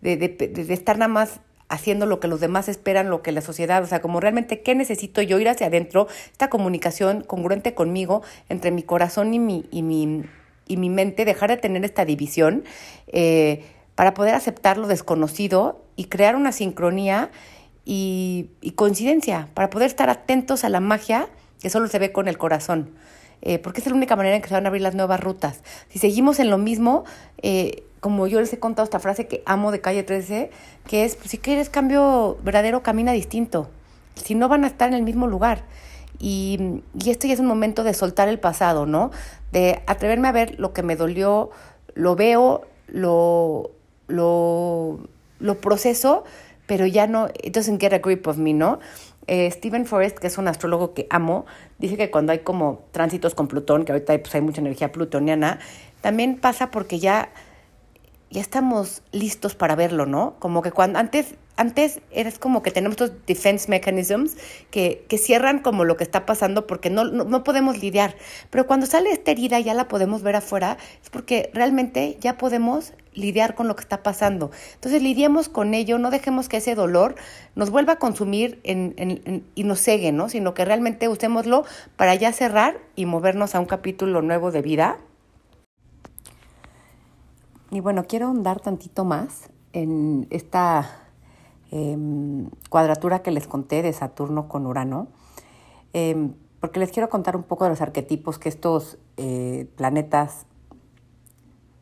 de, 0.00 0.16
de, 0.16 0.28
de, 0.28 0.74
estar 0.74 0.98
nada 0.98 1.08
más 1.08 1.40
haciendo 1.68 2.04
lo 2.04 2.20
que 2.20 2.28
los 2.28 2.38
demás 2.38 2.68
esperan, 2.68 3.08
lo 3.08 3.22
que 3.22 3.32
la 3.32 3.40
sociedad, 3.40 3.82
o 3.82 3.86
sea, 3.86 4.02
como 4.02 4.20
realmente 4.20 4.60
qué 4.60 4.74
necesito 4.74 5.22
yo 5.22 5.40
ir 5.40 5.48
hacia 5.48 5.68
adentro, 5.68 6.06
esta 6.30 6.50
comunicación 6.50 7.22
congruente 7.22 7.74
conmigo 7.74 8.22
entre 8.50 8.70
mi 8.70 8.82
corazón 8.82 9.32
y 9.32 9.38
mi, 9.38 9.66
y 9.70 9.82
mi, 9.82 10.24
y 10.66 10.76
mi 10.76 10.90
mente, 10.90 11.24
dejar 11.24 11.50
de 11.50 11.56
tener 11.56 11.84
esta 11.84 12.04
división 12.04 12.64
eh, 13.08 13.64
para 13.94 14.14
poder 14.14 14.34
aceptar 14.34 14.78
lo 14.78 14.86
desconocido 14.86 15.82
y 15.96 16.04
crear 16.04 16.36
una 16.36 16.52
sincronía 16.52 17.30
y, 17.84 18.46
y 18.60 18.72
coincidencia, 18.72 19.48
para 19.54 19.70
poder 19.70 19.88
estar 19.88 20.08
atentos 20.08 20.64
a 20.64 20.68
la 20.68 20.80
magia 20.80 21.28
que 21.60 21.70
solo 21.70 21.88
se 21.88 21.98
ve 21.98 22.12
con 22.12 22.28
el 22.28 22.38
corazón 22.38 22.90
eh, 23.42 23.58
porque 23.58 23.80
es 23.80 23.86
la 23.86 23.94
única 23.94 24.14
manera 24.16 24.36
en 24.36 24.42
que 24.42 24.48
se 24.48 24.54
van 24.54 24.64
a 24.64 24.68
abrir 24.68 24.82
las 24.82 24.94
nuevas 24.94 25.20
rutas. 25.20 25.60
Si 25.88 25.98
seguimos 25.98 26.38
en 26.38 26.48
lo 26.48 26.58
mismo, 26.58 27.04
eh, 27.42 27.82
como 28.00 28.28
yo 28.28 28.40
les 28.40 28.52
he 28.52 28.58
contado 28.58 28.84
esta 28.84 29.00
frase 29.00 29.26
que 29.26 29.42
amo 29.46 29.72
de 29.72 29.80
Calle 29.80 30.04
13, 30.04 30.50
que 30.86 31.04
es, 31.04 31.16
pues, 31.16 31.30
si 31.30 31.38
quieres 31.38 31.68
cambio 31.68 32.38
verdadero, 32.44 32.82
camina 32.82 33.12
distinto. 33.12 33.68
Si 34.14 34.36
no 34.36 34.48
van 34.48 34.64
a 34.64 34.68
estar 34.68 34.88
en 34.88 34.94
el 34.94 35.02
mismo 35.02 35.26
lugar. 35.26 35.64
Y, 36.22 36.84
este 37.04 37.26
ya 37.26 37.34
es 37.34 37.40
un 37.40 37.46
momento 37.46 37.82
de 37.82 37.94
soltar 37.94 38.28
el 38.28 38.38
pasado, 38.38 38.86
¿no? 38.86 39.10
De 39.50 39.82
atreverme 39.88 40.28
a 40.28 40.32
ver 40.32 40.58
lo 40.60 40.72
que 40.72 40.84
me 40.84 40.94
dolió, 40.94 41.50
lo 41.94 42.14
veo, 42.14 42.62
lo, 42.86 43.72
lo, 44.06 45.00
lo 45.40 45.58
proceso, 45.58 46.22
pero 46.66 46.86
ya 46.86 47.08
no, 47.08 47.28
it 47.42 47.52
doesn't 47.52 47.80
get 47.80 47.92
a 47.92 47.98
grip 47.98 48.28
of 48.28 48.38
me, 48.38 48.54
¿no? 48.54 48.78
Eh, 49.26 49.50
Stephen 49.50 49.84
Forrest, 49.84 50.18
que 50.18 50.28
es 50.28 50.38
un 50.38 50.46
astrólogo 50.46 50.94
que 50.94 51.08
amo, 51.10 51.44
dice 51.78 51.96
que 51.96 52.10
cuando 52.10 52.30
hay 52.30 52.38
como 52.38 52.84
tránsitos 52.92 53.34
con 53.34 53.48
Plutón, 53.48 53.84
que 53.84 53.90
ahorita 53.90 54.12
hay, 54.12 54.18
pues, 54.18 54.32
hay 54.36 54.42
mucha 54.42 54.60
energía 54.60 54.92
plutoniana, 54.92 55.58
también 56.02 56.38
pasa 56.38 56.70
porque 56.70 57.00
ya, 57.00 57.30
ya 58.30 58.40
estamos 58.40 59.02
listos 59.10 59.56
para 59.56 59.74
verlo, 59.74 60.06
¿no? 60.06 60.36
Como 60.38 60.62
que 60.62 60.70
cuando 60.70 61.00
antes, 61.00 61.34
antes 61.56 62.00
eres 62.10 62.38
como 62.38 62.62
que 62.62 62.70
tenemos 62.70 62.94
estos 63.00 63.12
defense 63.26 63.70
mechanisms 63.70 64.36
que, 64.70 65.04
que 65.08 65.18
cierran 65.18 65.60
como 65.60 65.84
lo 65.84 65.96
que 65.96 66.04
está 66.04 66.26
pasando 66.26 66.66
porque 66.66 66.90
no, 66.90 67.04
no, 67.04 67.24
no 67.24 67.44
podemos 67.44 67.78
lidiar. 67.80 68.16
Pero 68.50 68.66
cuando 68.66 68.86
sale 68.86 69.10
esta 69.10 69.30
herida 69.30 69.60
ya 69.60 69.74
la 69.74 69.88
podemos 69.88 70.22
ver 70.22 70.36
afuera, 70.36 70.78
es 71.02 71.10
porque 71.10 71.50
realmente 71.54 72.16
ya 72.20 72.38
podemos 72.38 72.94
lidiar 73.14 73.54
con 73.54 73.68
lo 73.68 73.76
que 73.76 73.82
está 73.82 74.02
pasando. 74.02 74.50
Entonces 74.74 75.02
lidiemos 75.02 75.48
con 75.48 75.74
ello, 75.74 75.98
no 75.98 76.10
dejemos 76.10 76.48
que 76.48 76.58
ese 76.58 76.74
dolor 76.74 77.14
nos 77.54 77.70
vuelva 77.70 77.94
a 77.94 77.98
consumir 77.98 78.60
en, 78.64 78.94
en, 78.96 79.44
y 79.54 79.64
nos 79.64 79.80
cegue, 79.80 80.12
¿no? 80.12 80.28
sino 80.28 80.54
que 80.54 80.64
realmente 80.64 81.08
usémoslo 81.08 81.64
para 81.96 82.14
ya 82.14 82.32
cerrar 82.32 82.78
y 82.96 83.06
movernos 83.06 83.54
a 83.54 83.60
un 83.60 83.66
capítulo 83.66 84.22
nuevo 84.22 84.50
de 84.50 84.62
vida. 84.62 84.98
Y 87.70 87.80
bueno, 87.80 88.04
quiero 88.06 88.26
ahondar 88.26 88.60
tantito 88.60 89.04
más 89.04 89.48
en 89.72 90.26
esta 90.30 91.02
em, 91.72 92.50
cuadratura 92.68 93.22
que 93.22 93.30
les 93.30 93.48
conté 93.48 93.82
de 93.82 93.92
Saturno 93.92 94.46
con 94.46 94.66
Urano, 94.66 95.08
em, 95.94 96.34
porque 96.60 96.78
les 96.78 96.92
quiero 96.92 97.08
contar 97.08 97.34
un 97.34 97.42
poco 97.42 97.64
de 97.64 97.70
los 97.70 97.80
arquetipos 97.80 98.38
que 98.38 98.48
estos 98.48 98.98
eh, 99.16 99.66
planetas 99.76 100.46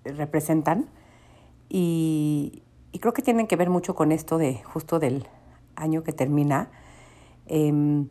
representan 0.05 0.89
y, 1.69 2.63
creo 3.01 3.13
que 3.13 3.23
tienen 3.23 3.47
que 3.47 3.57
ver 3.57 3.69
mucho 3.69 3.95
con 3.95 4.13
esto 4.13 4.39
de 4.39 4.63
justo 4.63 4.99
del 4.99 5.27
año 5.77 6.03
que 6.03 6.13
termina. 6.13 6.71
Em, 7.47 8.09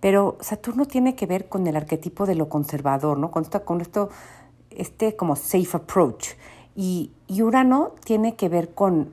pero 0.00 0.36
Saturno 0.40 0.86
tiene 0.86 1.14
que 1.14 1.26
ver 1.26 1.48
con 1.48 1.66
el 1.66 1.76
arquetipo 1.76 2.26
de 2.26 2.34
lo 2.34 2.48
conservador, 2.48 3.18
¿no? 3.18 3.30
Con 3.30 3.44
esto, 3.44 3.64
con 3.64 3.80
esto 3.80 4.10
este 4.70 5.16
como 5.16 5.36
safe 5.36 5.76
approach. 5.76 6.30
Y, 6.74 7.12
Urano 7.28 7.92
tiene 8.04 8.34
que 8.34 8.48
ver 8.48 8.74
con 8.74 9.12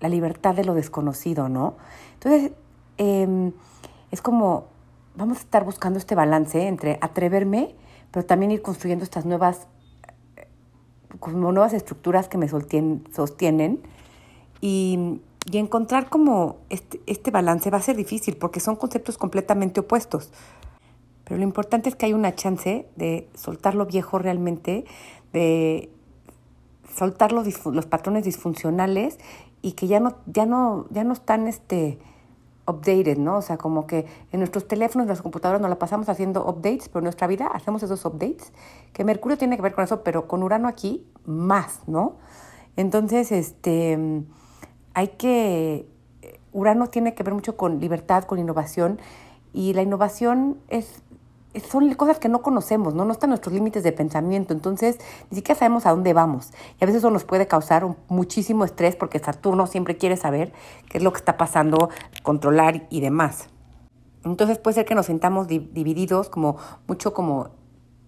la 0.00 0.08
libertad 0.08 0.54
de 0.54 0.64
lo 0.64 0.74
desconocido, 0.74 1.48
¿no? 1.48 1.76
Entonces, 2.14 2.52
em, 2.96 3.52
es 4.10 4.22
como, 4.22 4.66
vamos 5.16 5.38
a 5.38 5.40
estar 5.40 5.64
buscando 5.64 5.98
este 5.98 6.14
balance 6.14 6.66
entre 6.66 6.98
atreverme, 7.00 7.74
pero 8.10 8.24
también 8.24 8.50
ir 8.50 8.62
construyendo 8.62 9.04
estas 9.04 9.26
nuevas, 9.26 9.66
como 11.20 11.52
nuevas 11.52 11.72
estructuras 11.72 12.28
que 12.28 12.38
me 12.38 12.48
sostienen 12.48 13.80
y, 14.60 15.20
y 15.50 15.58
encontrar 15.58 16.08
como 16.08 16.58
este, 16.68 17.00
este 17.06 17.30
balance 17.30 17.70
va 17.70 17.78
a 17.78 17.82
ser 17.82 17.96
difícil 17.96 18.36
porque 18.36 18.60
son 18.60 18.76
conceptos 18.76 19.18
completamente 19.18 19.80
opuestos. 19.80 20.30
Pero 21.24 21.38
lo 21.38 21.44
importante 21.44 21.88
es 21.88 21.96
que 21.96 22.06
hay 22.06 22.14
una 22.14 22.34
chance 22.34 22.86
de 22.96 23.28
soltar 23.34 23.74
lo 23.74 23.86
viejo 23.86 24.18
realmente, 24.18 24.84
de 25.32 25.90
soltar 26.94 27.32
los, 27.32 27.66
los 27.66 27.86
patrones 27.86 28.24
disfuncionales 28.24 29.18
y 29.62 29.72
que 29.72 29.86
ya 29.86 30.00
no, 30.00 30.16
ya 30.26 30.46
no, 30.46 30.86
ya 30.90 31.04
no 31.04 31.12
están 31.12 31.46
este, 31.48 31.98
updated, 32.68 33.18
¿no? 33.18 33.38
O 33.38 33.42
sea, 33.42 33.56
como 33.56 33.86
que 33.86 34.06
en 34.30 34.40
nuestros 34.40 34.68
teléfonos, 34.68 35.04
en 35.04 35.08
las 35.08 35.22
computadoras 35.22 35.60
nos 35.60 35.70
la 35.70 35.78
pasamos 35.78 36.08
haciendo 36.08 36.46
updates, 36.46 36.88
pero 36.88 37.00
en 37.00 37.04
nuestra 37.04 37.26
vida 37.26 37.46
hacemos 37.46 37.82
esos 37.82 38.04
updates, 38.04 38.52
que 38.92 39.04
Mercurio 39.04 39.38
tiene 39.38 39.56
que 39.56 39.62
ver 39.62 39.72
con 39.72 39.84
eso, 39.84 40.02
pero 40.02 40.28
con 40.28 40.42
Urano 40.42 40.68
aquí 40.68 41.04
más, 41.24 41.80
¿no? 41.86 42.16
Entonces, 42.76 43.32
este, 43.32 44.22
hay 44.94 45.08
que, 45.08 45.88
Urano 46.52 46.88
tiene 46.88 47.14
que 47.14 47.22
ver 47.22 47.34
mucho 47.34 47.56
con 47.56 47.80
libertad, 47.80 48.24
con 48.24 48.38
innovación, 48.38 49.00
y 49.52 49.72
la 49.72 49.82
innovación 49.82 50.58
es 50.68 51.02
son 51.68 51.92
cosas 51.94 52.18
que 52.18 52.28
no 52.28 52.42
conocemos, 52.42 52.94
¿no? 52.94 53.04
No 53.04 53.12
están 53.12 53.30
nuestros 53.30 53.54
límites 53.54 53.82
de 53.82 53.92
pensamiento, 53.92 54.52
entonces 54.52 54.98
ni 55.30 55.36
siquiera 55.36 55.58
sabemos 55.58 55.86
a 55.86 55.90
dónde 55.90 56.12
vamos. 56.12 56.52
Y 56.80 56.84
a 56.84 56.86
veces 56.86 56.98
eso 56.98 57.10
nos 57.10 57.24
puede 57.24 57.46
causar 57.46 57.86
muchísimo 58.08 58.64
estrés 58.64 58.96
porque 58.96 59.18
Saturno 59.18 59.66
siempre 59.66 59.96
quiere 59.96 60.16
saber 60.16 60.52
qué 60.88 60.98
es 60.98 61.04
lo 61.04 61.12
que 61.12 61.18
está 61.18 61.36
pasando, 61.36 61.90
controlar 62.22 62.86
y 62.90 63.00
demás. 63.00 63.48
Entonces 64.24 64.58
puede 64.58 64.74
ser 64.74 64.84
que 64.84 64.94
nos 64.94 65.06
sintamos 65.06 65.48
divididos, 65.48 66.28
como 66.28 66.56
mucho 66.86 67.14
como 67.14 67.50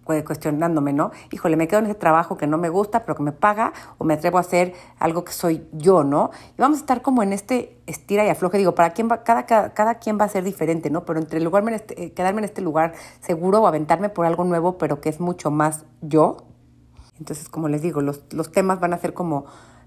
cuestionándome, 0.05 0.93
¿no? 0.93 1.13
Híjole, 1.31 1.57
me 1.57 1.69
quedo 1.69 1.81
en 1.81 1.87
ese 1.87 1.95
trabajo 1.95 2.37
que 2.37 2.47
no 2.47 2.59
me 2.59 2.69
gusta, 2.69 3.05
pero 3.05 3.17
que 3.17 3.23
me 3.23 3.33
paga, 3.33 3.73
o 3.99 4.05
me 4.05 4.15
atrevo 4.15 4.39
a 4.39 4.41
hacer 4.41 4.75
algo 4.99 5.25
que 5.25 5.33
soy 5.33 5.67
yo, 5.73 6.05
¿no? 6.05 6.31
Y 6.57 6.61
vamos 6.61 6.79
a 6.79 6.81
estar 6.81 7.03
como 7.03 7.23
en 7.23 7.33
este 7.33 7.79
estira 7.87 8.25
y 8.25 8.29
afloje, 8.29 8.59
digo, 8.59 8.75
para 8.75 8.91
quién 8.91 9.09
va, 9.11 9.23
cada, 9.23 9.47
cada, 9.47 9.95
quien 9.97 10.19
va 10.19 10.25
a 10.25 10.29
ser 10.29 10.45
diferente, 10.45 10.91
¿no? 10.91 11.05
Pero 11.05 11.21
entre 11.21 11.41
lugar, 11.41 11.69
este, 11.73 12.13
quedarme 12.13 12.41
en 12.41 12.45
este 12.45 12.61
lugar 12.61 12.95
seguro 13.21 13.63
o 13.63 13.67
aventarme 13.67 14.09
por 14.09 14.27
algo 14.27 14.45
nuevo, 14.45 14.79
pero 14.79 15.01
que 15.01 15.09
es 15.09 15.21
mucho 15.21 15.51
más 15.51 15.85
yo. 16.01 16.39
Entonces, 17.19 17.49
como 17.49 17.69
les 17.69 17.83
digo, 17.83 18.01
los, 18.01 18.25
los 18.33 18.51
temas 18.51 18.81
van 18.81 18.93
a 18.93 18.99
ser 18.99 19.15
como 19.15 19.45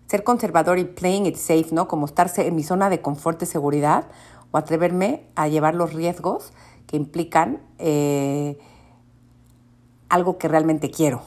ser 0.08 0.24
conservador 0.24 0.78
y 0.80 0.86
playing 0.86 1.26
it 1.26 1.36
safe, 1.36 1.68
¿no? 1.72 1.88
Como 1.88 2.06
estarse 2.06 2.48
en 2.48 2.56
mi 2.56 2.64
zona 2.64 2.90
de 2.90 3.02
confort 3.02 3.42
y 3.42 3.46
seguridad, 3.46 4.06
o 4.52 4.58
atreverme 4.58 5.26
a 5.36 5.48
llevar 5.48 5.74
los 5.74 5.94
riesgos 5.94 6.54
que 6.86 6.96
implican 6.96 7.60
eh, 7.80 8.60
algo 10.14 10.38
que 10.38 10.48
realmente 10.48 10.92
quiero. 10.92 11.24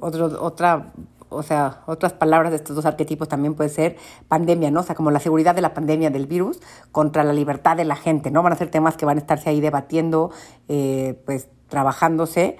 Otro, 0.00 0.42
otra, 0.42 0.92
o 1.28 1.44
sea, 1.44 1.82
otras 1.86 2.12
palabras 2.12 2.50
de 2.50 2.56
estos 2.56 2.74
dos 2.74 2.86
arquetipos 2.86 3.28
también 3.28 3.54
puede 3.54 3.70
ser 3.70 3.96
pandemia, 4.26 4.72
¿no? 4.72 4.80
O 4.80 4.82
sea, 4.82 4.96
como 4.96 5.12
la 5.12 5.20
seguridad 5.20 5.54
de 5.54 5.60
la 5.60 5.74
pandemia 5.74 6.10
del 6.10 6.26
virus 6.26 6.60
contra 6.90 7.22
la 7.22 7.32
libertad 7.32 7.76
de 7.76 7.84
la 7.84 7.94
gente, 7.94 8.32
¿no? 8.32 8.42
Van 8.42 8.52
a 8.52 8.56
ser 8.56 8.68
temas 8.68 8.96
que 8.96 9.06
van 9.06 9.16
a 9.16 9.20
estarse 9.20 9.48
ahí 9.48 9.60
debatiendo, 9.60 10.32
eh, 10.66 11.22
pues 11.24 11.48
trabajándose 11.68 12.56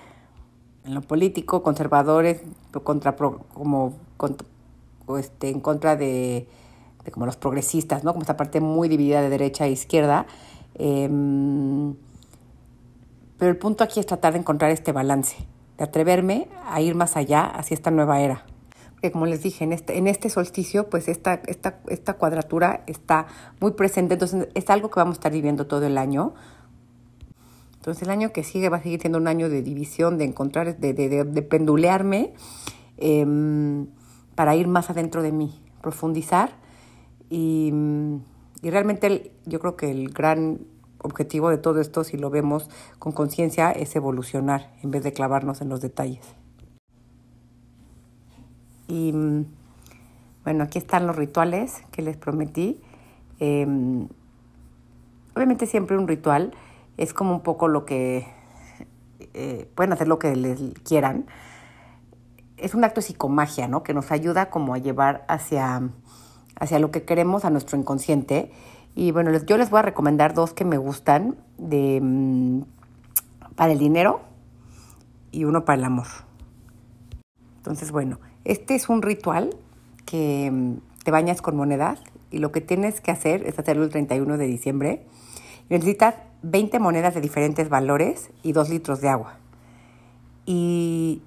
en 0.85 0.95
lo 0.95 1.01
político, 1.01 1.65
conservadores, 1.65 2.43
contra, 2.85 3.17
como, 3.17 3.95
este, 5.19 5.49
en 5.49 5.59
contra 5.59 5.97
de, 5.97 6.47
como 7.11 7.27
los 7.27 7.37
progresistas, 7.37 8.05
¿no? 8.05 8.13
Como 8.13 8.23
esta 8.23 8.37
parte 8.37 8.61
muy 8.61 8.89
dividida 8.89 9.21
de 9.21 9.31
derecha 9.31 9.67
e 9.67 9.73
izquierda. 9.73 10.27
Em, 10.75 11.95
pero 13.45 13.53
el 13.53 13.59
punto 13.59 13.85
aquí 13.85 14.01
es 14.01 14.07
tratar 14.07 14.33
de 14.33 14.39
encontrar 14.39 14.71
este 14.71 14.91
balance, 14.91 15.37
de 15.77 15.85
atreverme 15.85 16.49
a 16.67 16.81
ir 16.81 16.95
más 16.95 17.15
allá 17.15 17.45
hacia 17.45 17.75
esta 17.75 17.91
nueva 17.91 18.23
era. 18.23 18.47
Porque 18.95 19.13
como 19.13 19.27
les 19.27 19.43
dije, 19.43 19.65
en 19.65 19.75
este, 19.75 19.99
en 19.99 20.07
este 20.07 20.31
solsticio, 20.31 20.89
pues 20.89 21.09
esta, 21.09 21.43
esta, 21.47 21.81
esta 21.89 22.15
cuadratura 22.15 22.85
está 22.87 23.27
muy 23.61 23.73
presente, 23.73 24.15
entonces 24.15 24.49
es 24.55 24.71
algo 24.71 24.89
que 24.91 24.99
vamos 24.99 25.17
a 25.17 25.19
estar 25.19 25.31
viviendo 25.31 25.67
todo 25.67 25.85
el 25.85 25.99
año. 25.99 26.33
Entonces 27.75 28.03
el 28.05 28.09
año 28.09 28.33
que 28.33 28.45
sigue 28.45 28.71
va 28.71 28.79
a 28.79 28.83
seguir 28.83 29.03
siendo 29.03 29.19
un 29.19 29.29
año 29.29 29.51
de 29.51 29.61
división, 29.61 30.17
de 30.17 30.25
encontrar, 30.25 30.79
de, 30.79 30.95
de, 30.95 31.25
de, 31.25 31.43
pendulearme 31.43 32.33
em, 32.97 33.89
para 34.35 34.57
ir 34.57 34.69
más 34.69 34.89
adentro 34.89 35.21
de 35.21 35.33
mí, 35.33 35.61
profundizar 35.83 36.57
y, 37.29 37.75
y 38.63 38.71
realmente 38.71 39.33
yo 39.45 39.61
creo 39.61 39.77
que 39.77 39.91
el 39.91 40.09
gran 40.15 40.61
objetivo 41.05 41.51
de 41.51 41.59
todo 41.59 41.81
esto, 41.81 42.03
si 42.03 42.17
lo 42.17 42.31
vemos 42.31 42.69
con 42.99 43.13
conciencia, 43.13 43.71
es 43.71 43.95
evolucionar 43.95 44.73
en 44.83 44.91
vez 44.91 45.05
de 45.05 45.13
clavarnos 45.13 45.61
en 45.61 45.69
los 45.69 45.81
detalles. 45.81 46.25
Y 48.89 49.13
bueno, 50.45 50.65
aquí 50.65 50.79
están 50.79 51.07
los 51.07 51.17
rituales 51.17 51.83
que 51.91 52.03
les 52.03 52.17
prometí. 52.17 52.81
Em, 53.39 54.09
obviamente 55.35 55.67
siempre 55.67 55.97
un 55.97 56.09
ritual 56.09 56.55
es 56.97 57.13
como 57.13 57.33
un 57.33 57.41
poco 57.43 57.69
lo 57.69 57.85
que 57.85 58.27
eh, 59.33 59.69
pueden 59.75 59.93
hacer 59.93 60.09
lo 60.09 60.19
que 60.19 60.35
les 60.37 60.61
quieran. 60.87 61.27
Es 62.57 62.75
un 62.75 62.85
acto 62.85 63.01
de 63.01 63.07
psicomagia, 63.07 63.69
¿no? 63.69 63.83
Que 63.83 63.95
nos 63.95 64.11
ayuda 64.11 64.49
como 64.49 64.75
a 64.75 64.79
llevar 64.79 65.25
hacia, 65.29 65.83
hacia 66.59 66.79
lo 66.79 66.91
que 66.91 67.05
queremos, 67.05 67.45
a 67.45 67.51
nuestro 67.51 67.79
inconsciente 67.79 68.53
y 68.95 69.11
bueno, 69.11 69.37
yo 69.45 69.57
les 69.57 69.71
voy 69.71 69.81
a 69.81 69.83
recomendar 69.83 70.35
dos 70.35 70.53
que 70.53 70.65
me 70.65 70.79
gustan 70.79 71.37
de, 71.59 72.01
mm, 72.01 72.63
para 73.57 73.73
el 73.73 73.79
dinero 73.79 74.21
y 75.33 75.45
uno 75.45 75.65
para 75.65 75.79
el 75.79 75.85
amor. 75.85 76.07
Entonces, 77.57 77.91
bueno, 77.91 78.21
este 78.45 78.75
es 78.75 78.89
un 78.89 79.03
ritual 79.03 79.57
que 80.07 80.51
mm, 80.51 80.75
te 81.03 81.11
bañas 81.11 81.43
con 81.43 81.57
monedas 81.57 82.01
y 82.31 82.39
lo 82.39 82.53
que 82.53 82.61
tienes 82.61 83.01
que 83.01 83.11
hacer 83.11 83.47
es 83.47 83.59
hacerlo 83.59 83.85
el 83.85 83.91
31 83.91 84.39
de 84.39 84.47
diciembre. 84.47 85.07
Necesitas 85.71 86.15
20 86.43 86.79
monedas 86.79 87.15
de 87.15 87.21
diferentes 87.21 87.69
valores 87.69 88.31
y 88.43 88.53
2 88.53 88.69
litros 88.69 89.01
de 89.01 89.09
agua. 89.09 89.39
Y 90.47 91.23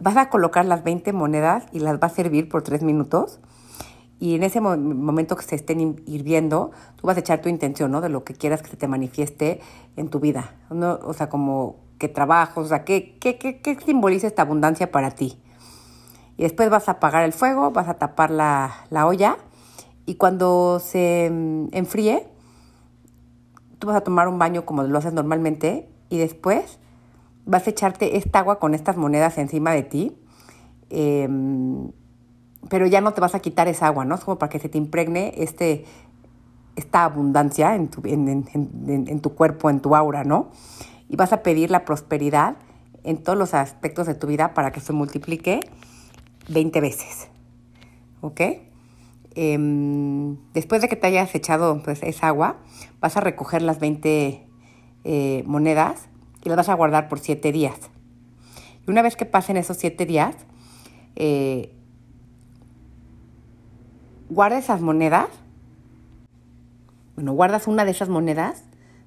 vas 0.00 0.16
a 0.16 0.30
colocar 0.30 0.64
las 0.64 0.82
20 0.82 1.12
monedas 1.12 1.64
y 1.72 1.80
las 1.80 1.98
vas 1.98 2.12
a 2.12 2.16
servir 2.16 2.48
por 2.48 2.62
3 2.62 2.82
minutos 2.82 3.38
y 4.22 4.36
en 4.36 4.44
ese 4.44 4.60
momento 4.60 5.34
que 5.34 5.42
se 5.42 5.56
estén 5.56 6.00
hirviendo, 6.06 6.70
tú 6.94 7.08
vas 7.08 7.16
a 7.16 7.20
echar 7.20 7.42
tu 7.42 7.48
intención, 7.48 7.90
¿no? 7.90 8.00
De 8.00 8.08
lo 8.08 8.22
que 8.22 8.34
quieras 8.34 8.62
que 8.62 8.68
se 8.68 8.76
te 8.76 8.86
manifieste 8.86 9.60
en 9.96 10.10
tu 10.10 10.20
vida. 10.20 10.54
¿no? 10.70 11.00
O 11.02 11.12
sea, 11.12 11.28
como 11.28 11.80
qué 11.98 12.06
trabajo, 12.06 12.60
o 12.60 12.64
sea, 12.64 12.84
¿qué, 12.84 13.18
qué, 13.18 13.36
qué, 13.36 13.60
qué 13.60 13.76
simboliza 13.84 14.28
esta 14.28 14.42
abundancia 14.42 14.92
para 14.92 15.10
ti. 15.10 15.42
Y 16.36 16.44
después 16.44 16.70
vas 16.70 16.88
a 16.88 16.92
apagar 16.92 17.24
el 17.24 17.32
fuego, 17.32 17.72
vas 17.72 17.88
a 17.88 17.94
tapar 17.94 18.30
la, 18.30 18.86
la 18.90 19.08
olla 19.08 19.38
y 20.06 20.14
cuando 20.14 20.78
se 20.78 21.28
mm, 21.28 21.70
enfríe, 21.72 22.28
tú 23.80 23.88
vas 23.88 23.96
a 23.96 24.02
tomar 24.02 24.28
un 24.28 24.38
baño 24.38 24.64
como 24.64 24.84
lo 24.84 24.98
haces 24.98 25.14
normalmente 25.14 25.88
y 26.10 26.18
después 26.18 26.78
vas 27.44 27.66
a 27.66 27.70
echarte 27.70 28.16
esta 28.16 28.38
agua 28.38 28.60
con 28.60 28.74
estas 28.74 28.96
monedas 28.96 29.36
encima 29.38 29.72
de 29.72 29.82
ti. 29.82 30.16
Eh, 30.90 31.28
pero 32.68 32.86
ya 32.86 33.00
no 33.00 33.12
te 33.12 33.20
vas 33.20 33.34
a 33.34 33.40
quitar 33.40 33.68
esa 33.68 33.86
agua, 33.86 34.04
¿no? 34.04 34.14
Es 34.14 34.24
como 34.24 34.38
para 34.38 34.50
que 34.50 34.58
se 34.58 34.68
te 34.68 34.78
impregne 34.78 35.34
este, 35.36 35.84
esta 36.76 37.04
abundancia 37.04 37.74
en 37.74 37.88
tu, 37.88 38.02
en, 38.06 39.20
tu 39.20 39.34
cuerpo, 39.34 39.70
en 39.70 39.80
tu 39.80 39.94
aura, 39.96 40.24
¿no? 40.24 40.50
Y 41.08 41.16
vas 41.16 41.32
a 41.32 41.42
pedir 41.42 41.70
la 41.70 41.84
prosperidad 41.84 42.56
en 43.04 43.22
todos 43.22 43.38
los 43.38 43.54
aspectos 43.54 44.06
de 44.06 44.14
tu 44.14 44.26
vida 44.26 44.54
para 44.54 44.70
que 44.70 44.80
se 44.80 44.92
multiplique 44.92 45.60
20 46.48 46.80
veces, 46.80 47.28
¿ok? 48.20 48.40
Em, 49.34 50.36
después 50.52 50.82
de 50.82 50.88
que 50.88 50.96
te 50.96 51.06
hayas 51.06 51.34
echado 51.34 51.82
pues, 51.82 52.02
esa 52.02 52.28
agua, 52.28 52.56
vas 53.00 53.16
a 53.16 53.20
recoger 53.20 53.62
las 53.62 53.80
20 53.80 54.46
eh, 55.04 55.42
monedas 55.46 56.08
y 56.44 56.48
las 56.48 56.56
vas 56.56 56.68
a 56.68 56.74
guardar 56.74 57.08
por 57.08 57.18
7 57.18 57.50
días. 57.50 57.78
Y 58.86 58.90
una 58.90 59.02
vez 59.02 59.16
que 59.16 59.26
pasen 59.26 59.56
esos 59.56 59.76
7 59.78 60.06
días, 60.06 60.34
eh, 61.16 61.74
guarda 64.32 64.58
esas 64.58 64.80
monedas, 64.80 65.28
bueno, 67.14 67.32
guardas 67.32 67.66
una 67.66 67.84
de 67.84 67.90
esas 67.90 68.08
monedas 68.08 68.64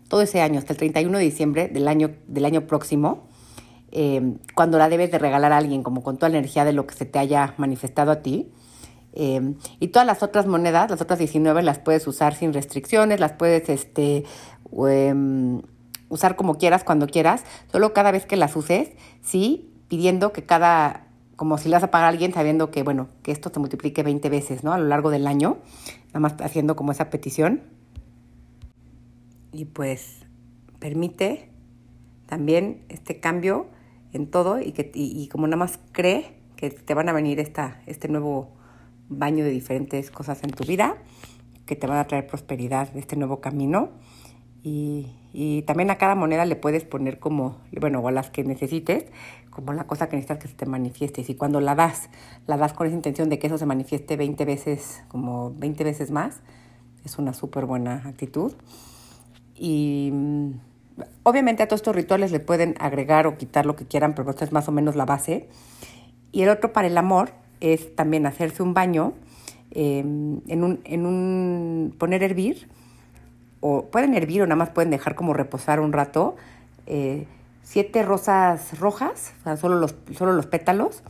todo 0.07 0.21
ese 0.21 0.41
año, 0.41 0.59
hasta 0.59 0.73
el 0.73 0.77
31 0.77 1.17
de 1.17 1.23
diciembre 1.23 1.67
del 1.67 1.87
año, 1.87 2.11
del 2.27 2.45
año 2.45 2.67
próximo, 2.67 3.27
eh, 3.91 4.35
cuando 4.53 4.77
la 4.77 4.89
debes 4.89 5.11
de 5.11 5.17
regalar 5.17 5.51
a 5.51 5.57
alguien, 5.57 5.81
como 5.81 6.03
con 6.03 6.17
toda 6.17 6.29
la 6.29 6.37
energía 6.37 6.65
de 6.65 6.73
lo 6.73 6.85
que 6.85 6.93
se 6.93 7.05
te 7.05 7.17
haya 7.17 7.55
manifestado 7.57 8.11
a 8.11 8.21
ti. 8.21 8.51
Eh, 9.13 9.55
y 9.79 9.87
todas 9.87 10.05
las 10.05 10.21
otras 10.21 10.45
monedas, 10.45 10.91
las 10.91 11.01
otras 11.01 11.17
19, 11.17 11.63
las 11.63 11.79
puedes 11.79 12.05
usar 12.05 12.35
sin 12.35 12.53
restricciones, 12.53 13.19
las 13.19 13.31
puedes 13.31 13.69
este, 13.69 14.25
em, 14.87 15.61
usar 16.09 16.35
como 16.35 16.57
quieras, 16.57 16.83
cuando 16.83 17.07
quieras, 17.07 17.43
solo 17.71 17.93
cada 17.93 18.11
vez 18.11 18.25
que 18.25 18.35
las 18.35 18.55
uses, 18.55 18.91
sí, 19.21 19.71
pidiendo 19.87 20.33
que 20.33 20.43
cada 20.43 21.04
como 21.35 21.57
si 21.57 21.69
le 21.69 21.75
vas 21.75 21.83
a 21.83 21.91
pagar 21.91 22.05
a 22.05 22.09
alguien 22.09 22.33
sabiendo 22.33 22.71
que, 22.71 22.83
bueno, 22.83 23.07
que 23.23 23.31
esto 23.31 23.51
se 23.53 23.59
multiplique 23.59 24.03
20 24.03 24.29
veces, 24.29 24.63
¿no? 24.63 24.73
A 24.73 24.77
lo 24.77 24.85
largo 24.85 25.09
del 25.09 25.27
año, 25.27 25.57
nada 26.07 26.19
más 26.19 26.35
haciendo 26.41 26.75
como 26.75 26.91
esa 26.91 27.09
petición. 27.09 27.61
Y 29.51 29.65
pues 29.65 30.25
permite 30.79 31.49
también 32.25 32.85
este 32.89 33.19
cambio 33.19 33.67
en 34.13 34.29
todo 34.29 34.61
y, 34.61 34.71
que, 34.71 34.91
y, 34.93 35.27
como 35.27 35.47
nada 35.47 35.57
más 35.57 35.79
cree 35.91 36.37
que 36.55 36.69
te 36.69 36.93
van 36.93 37.09
a 37.09 37.13
venir 37.13 37.39
esta, 37.39 37.81
este 37.85 38.07
nuevo 38.07 38.53
baño 39.09 39.43
de 39.43 39.51
diferentes 39.51 40.09
cosas 40.09 40.43
en 40.43 40.51
tu 40.51 40.63
vida, 40.63 40.95
que 41.65 41.75
te 41.75 41.85
van 41.85 41.97
a 41.97 42.07
traer 42.07 42.27
prosperidad, 42.27 42.95
este 42.95 43.15
nuevo 43.17 43.41
camino. 43.41 43.89
Y, 44.65 45.05
y 45.31 45.61
también 45.61 45.91
a 45.91 45.99
cada 45.99 46.15
moneda 46.15 46.43
le 46.43 46.55
puedes 46.55 46.85
poner 46.85 47.19
como, 47.19 47.57
bueno, 47.79 47.99
o 47.99 48.09
las 48.09 48.31
que 48.31 48.43
necesites, 48.43 49.05
como 49.51 49.73
la 49.73 49.83
cosa 49.83 50.09
que 50.09 50.15
necesitas 50.15 50.39
que 50.39 50.47
se 50.47 50.55
te 50.55 50.65
manifieste. 50.65 51.23
Y 51.27 51.35
cuando 51.35 51.61
la 51.61 51.75
das, 51.75 52.09
la 52.47 52.57
das 52.57 52.73
con 52.73 52.87
esa 52.87 52.95
intención 52.95 53.29
de 53.29 53.37
que 53.37 53.45
eso 53.45 53.59
se 53.59 53.67
manifieste 53.67 54.17
20 54.17 54.43
veces, 54.43 55.03
como 55.07 55.53
20 55.53 55.83
veces 55.83 56.09
más, 56.09 56.41
es 57.05 57.19
una 57.19 57.35
súper 57.35 57.67
buena 57.67 58.01
actitud. 58.07 58.53
Y 59.53 60.09
mm, 60.11 60.49
obviamente 61.21 61.61
a 61.61 61.67
todos 61.67 61.81
estos 61.81 61.95
rituales 61.95 62.31
le 62.31 62.39
pueden 62.39 62.73
agregar 62.79 63.27
o 63.27 63.37
quitar 63.37 63.67
lo 63.67 63.75
que 63.75 63.85
quieran, 63.85 64.15
pero 64.15 64.31
esta 64.31 64.45
es 64.45 64.51
más 64.51 64.67
o 64.67 64.71
menos 64.71 64.95
la 64.95 65.05
base. 65.05 65.47
Y 66.31 66.41
el 66.41 66.49
otro 66.49 66.73
para 66.73 66.87
el 66.87 66.97
amor 66.97 67.29
es 67.59 67.95
también 67.95 68.25
hacerse 68.25 68.63
un 68.63 68.73
baño, 68.73 69.13
em, 69.69 70.41
en, 70.47 70.63
un, 70.63 70.79
en 70.85 71.05
un, 71.05 71.93
poner 71.99 72.23
hervir 72.23 72.67
o 73.67 73.87
pueden 73.87 74.13
hervir 74.13 74.43
o 74.43 74.45
nada 74.45 74.57
más 74.57 74.69
pueden 74.69 74.91
dejar 74.91 75.15
como 75.15 75.33
reposar 75.33 75.79
un 75.79 75.91
rato. 75.91 76.35
Eh, 76.85 77.25
siete 77.63 78.03
rosas 78.03 78.79
rojas, 78.79 79.33
o 79.39 79.43
sea, 79.43 79.57
solo 79.57 79.79
los, 79.79 79.95
solo 80.15 80.33
los 80.33 80.45
pétalos, 80.45 81.01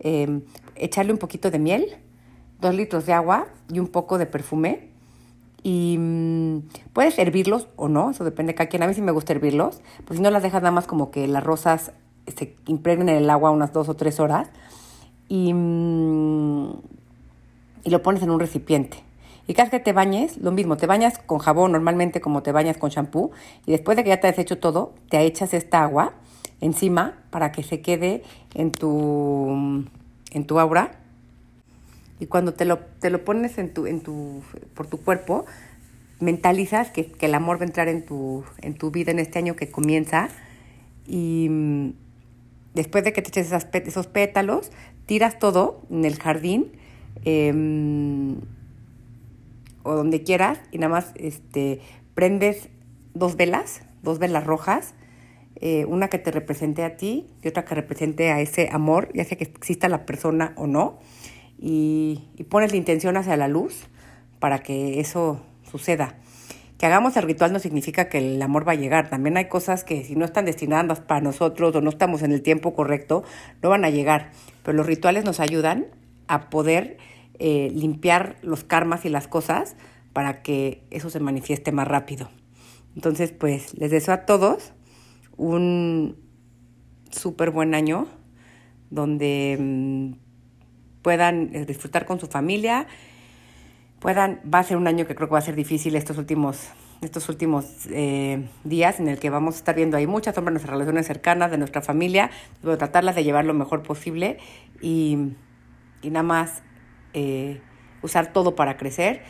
eh, 0.00 0.40
echarle 0.74 1.12
un 1.12 1.18
poquito 1.18 1.52
de 1.52 1.60
miel, 1.60 1.86
dos 2.60 2.74
litros 2.74 3.06
de 3.06 3.12
agua 3.12 3.46
y 3.72 3.78
un 3.78 3.86
poco 3.86 4.18
de 4.18 4.26
perfume. 4.26 4.88
Y 5.62 5.98
mm, 6.00 6.62
puedes 6.92 7.16
hervirlos 7.16 7.68
o 7.76 7.88
no, 7.88 8.10
eso 8.10 8.24
depende 8.24 8.54
de 8.54 8.56
cada 8.56 8.68
quien. 8.68 8.82
A 8.82 8.88
mí 8.88 8.94
sí 8.94 9.02
me 9.02 9.12
gusta 9.12 9.32
hervirlos, 9.32 9.80
pues 10.04 10.16
si 10.16 10.22
no 10.22 10.32
las 10.32 10.42
dejas 10.42 10.62
nada 10.62 10.72
más 10.72 10.88
como 10.88 11.12
que 11.12 11.28
las 11.28 11.44
rosas 11.44 11.92
se 12.26 12.56
impregnen 12.66 13.08
en 13.08 13.18
el 13.18 13.30
agua 13.30 13.52
unas 13.52 13.72
dos 13.72 13.88
o 13.88 13.94
tres 13.94 14.18
horas 14.18 14.48
y, 15.28 15.54
mm, 15.54 16.72
y 17.84 17.90
lo 17.90 18.02
pones 18.02 18.20
en 18.24 18.30
un 18.30 18.40
recipiente. 18.40 19.09
Y 19.50 19.54
cada 19.54 19.64
vez 19.64 19.80
que 19.80 19.84
te 19.84 19.92
bañes, 19.92 20.36
lo 20.36 20.52
mismo, 20.52 20.76
te 20.76 20.86
bañas 20.86 21.18
con 21.18 21.40
jabón 21.40 21.72
normalmente 21.72 22.20
como 22.20 22.40
te 22.40 22.52
bañas 22.52 22.76
con 22.76 22.90
shampoo 22.90 23.32
y 23.66 23.72
después 23.72 23.96
de 23.96 24.04
que 24.04 24.10
ya 24.10 24.20
te 24.20 24.28
has 24.28 24.38
hecho 24.38 24.60
todo, 24.60 24.94
te 25.08 25.20
echas 25.22 25.54
esta 25.54 25.82
agua 25.82 26.14
encima 26.60 27.18
para 27.30 27.50
que 27.50 27.64
se 27.64 27.80
quede 27.80 28.22
en 28.54 28.70
tu, 28.70 29.88
en 30.30 30.44
tu 30.46 30.60
aura. 30.60 30.92
Y 32.20 32.26
cuando 32.26 32.54
te 32.54 32.64
lo, 32.64 32.78
te 32.78 33.10
lo 33.10 33.24
pones 33.24 33.58
en 33.58 33.74
tu, 33.74 33.88
en 33.88 34.02
tu, 34.02 34.40
por 34.74 34.86
tu 34.86 34.98
cuerpo, 34.98 35.46
mentalizas 36.20 36.92
que, 36.92 37.06
que, 37.10 37.26
el 37.26 37.34
amor 37.34 37.58
va 37.58 37.62
a 37.62 37.66
entrar 37.66 37.88
en 37.88 38.06
tu, 38.06 38.44
en 38.62 38.74
tu 38.74 38.92
vida 38.92 39.10
en 39.10 39.18
este 39.18 39.40
año 39.40 39.56
que 39.56 39.68
comienza. 39.68 40.28
Y 41.08 41.48
mm, 41.50 41.94
después 42.74 43.02
de 43.02 43.12
que 43.12 43.20
te 43.20 43.30
eches 43.30 43.50
esos 43.50 44.06
pétalos, 44.06 44.70
tiras 45.06 45.40
todo 45.40 45.82
en 45.90 46.04
el 46.04 46.20
jardín. 46.20 46.70
Eh, 47.24 47.52
o 49.82 49.94
donde 49.94 50.22
quieras 50.22 50.60
y 50.70 50.78
nada 50.78 50.92
más 50.92 51.12
este, 51.16 51.80
prendes 52.14 52.68
dos 53.14 53.36
velas, 53.36 53.82
dos 54.02 54.18
velas 54.18 54.44
rojas, 54.44 54.94
eh, 55.56 55.84
una 55.86 56.08
que 56.08 56.18
te 56.18 56.30
represente 56.30 56.84
a 56.84 56.96
ti 56.96 57.28
y 57.42 57.48
otra 57.48 57.64
que 57.64 57.74
represente 57.74 58.30
a 58.30 58.40
ese 58.40 58.68
amor, 58.72 59.10
ya 59.14 59.24
sea 59.24 59.36
que 59.36 59.44
exista 59.44 59.88
la 59.88 60.06
persona 60.06 60.54
o 60.56 60.66
no, 60.66 60.98
y, 61.58 62.28
y 62.36 62.44
pones 62.44 62.72
la 62.72 62.78
intención 62.78 63.16
hacia 63.16 63.36
la 63.36 63.48
luz 63.48 63.88
para 64.38 64.60
que 64.60 65.00
eso 65.00 65.40
suceda. 65.70 66.16
Que 66.80 66.86
hagamos 66.86 67.14
el 67.18 67.24
ritual 67.24 67.52
no 67.52 67.58
significa 67.58 68.08
que 68.08 68.16
el 68.16 68.40
amor 68.40 68.66
va 68.66 68.72
a 68.72 68.74
llegar. 68.76 69.10
También 69.10 69.36
hay 69.36 69.48
cosas 69.48 69.84
que 69.84 70.02
si 70.02 70.16
no 70.16 70.24
están 70.24 70.46
destinadas 70.46 71.00
para 71.00 71.20
nosotros 71.20 71.76
o 71.76 71.82
no 71.82 71.90
estamos 71.90 72.22
en 72.22 72.32
el 72.32 72.40
tiempo 72.40 72.72
correcto, 72.72 73.22
no 73.62 73.68
van 73.68 73.84
a 73.84 73.90
llegar. 73.90 74.30
Pero 74.62 74.78
los 74.78 74.86
rituales 74.86 75.26
nos 75.26 75.40
ayudan 75.40 75.88
a 76.26 76.48
poder 76.48 76.96
eh, 77.42 77.72
limpiar 77.74 78.36
los 78.42 78.64
karmas 78.64 79.06
y 79.06 79.08
las 79.08 79.26
cosas 79.26 79.74
para 80.12 80.42
que 80.42 80.84
eso 80.90 81.08
se 81.08 81.20
manifieste 81.20 81.72
más 81.72 81.88
rápido. 81.88 82.28
Entonces, 82.94 83.32
pues 83.32 83.72
les 83.78 83.90
deseo 83.90 84.12
a 84.12 84.26
todos 84.26 84.74
un 85.38 86.16
súper 87.10 87.50
buen 87.50 87.74
año 87.74 88.08
donde 88.90 89.56
mm, 89.58 90.12
puedan 91.00 91.56
eh, 91.56 91.64
disfrutar 91.64 92.04
con 92.04 92.20
su 92.20 92.26
familia, 92.26 92.86
puedan, 94.00 94.42
va 94.42 94.58
a 94.58 94.64
ser 94.64 94.76
un 94.76 94.86
año 94.86 95.06
que 95.06 95.14
creo 95.14 95.28
que 95.28 95.32
va 95.32 95.38
a 95.38 95.42
ser 95.42 95.56
difícil 95.56 95.96
estos 95.96 96.18
últimos, 96.18 96.68
estos 97.00 97.26
últimos 97.30 97.86
eh, 97.88 98.46
días 98.64 99.00
en 99.00 99.08
el 99.08 99.18
que 99.18 99.30
vamos 99.30 99.54
a 99.54 99.58
estar 99.58 99.74
viendo 99.74 99.96
ahí 99.96 100.06
muchas 100.06 100.34
sombras 100.34 100.52
de 100.52 100.54
nuestras 100.56 100.74
relaciones 100.74 101.06
cercanas, 101.06 101.50
de 101.50 101.56
nuestra 101.56 101.80
familia, 101.80 102.30
pero 102.60 102.76
tratarlas 102.76 103.14
de 103.14 103.24
llevar 103.24 103.46
lo 103.46 103.54
mejor 103.54 103.82
posible 103.82 104.36
y 104.82 105.16
nada 106.02 106.22
más 106.22 106.62
eh, 107.14 107.60
usar 108.02 108.32
todo 108.32 108.54
para 108.54 108.76
crecer. 108.76 109.22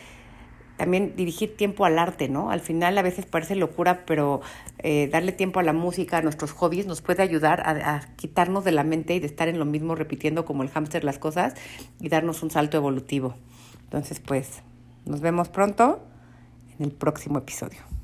También 0.77 1.15
dirigir 1.15 1.55
tiempo 1.55 1.85
al 1.85 1.99
arte, 1.99 2.27
¿no? 2.27 2.49
Al 2.49 2.59
final 2.59 2.97
a 2.97 3.03
veces 3.03 3.25
parece 3.25 3.55
locura, 3.55 4.03
pero 4.05 4.41
eh, 4.79 5.09
darle 5.11 5.31
tiempo 5.31 5.59
a 5.59 5.63
la 5.63 5.73
música, 5.73 6.17
a 6.17 6.21
nuestros 6.21 6.53
hobbies, 6.53 6.87
nos 6.87 7.01
puede 7.01 7.21
ayudar 7.21 7.61
a, 7.61 7.95
a 7.95 8.15
quitarnos 8.15 8.63
de 8.63 8.71
la 8.71 8.83
mente 8.83 9.13
y 9.13 9.19
de 9.19 9.27
estar 9.27 9.47
en 9.47 9.59
lo 9.59 9.65
mismo 9.65 9.93
repitiendo 9.93 10.43
como 10.43 10.63
el 10.63 10.69
hámster 10.69 11.03
las 11.03 11.19
cosas 11.19 11.53
y 11.99 12.09
darnos 12.09 12.41
un 12.41 12.49
salto 12.49 12.77
evolutivo. 12.77 13.35
Entonces, 13.83 14.19
pues, 14.19 14.63
nos 15.05 15.21
vemos 15.21 15.49
pronto 15.49 16.01
en 16.79 16.85
el 16.85 16.91
próximo 16.91 17.37
episodio. 17.37 18.00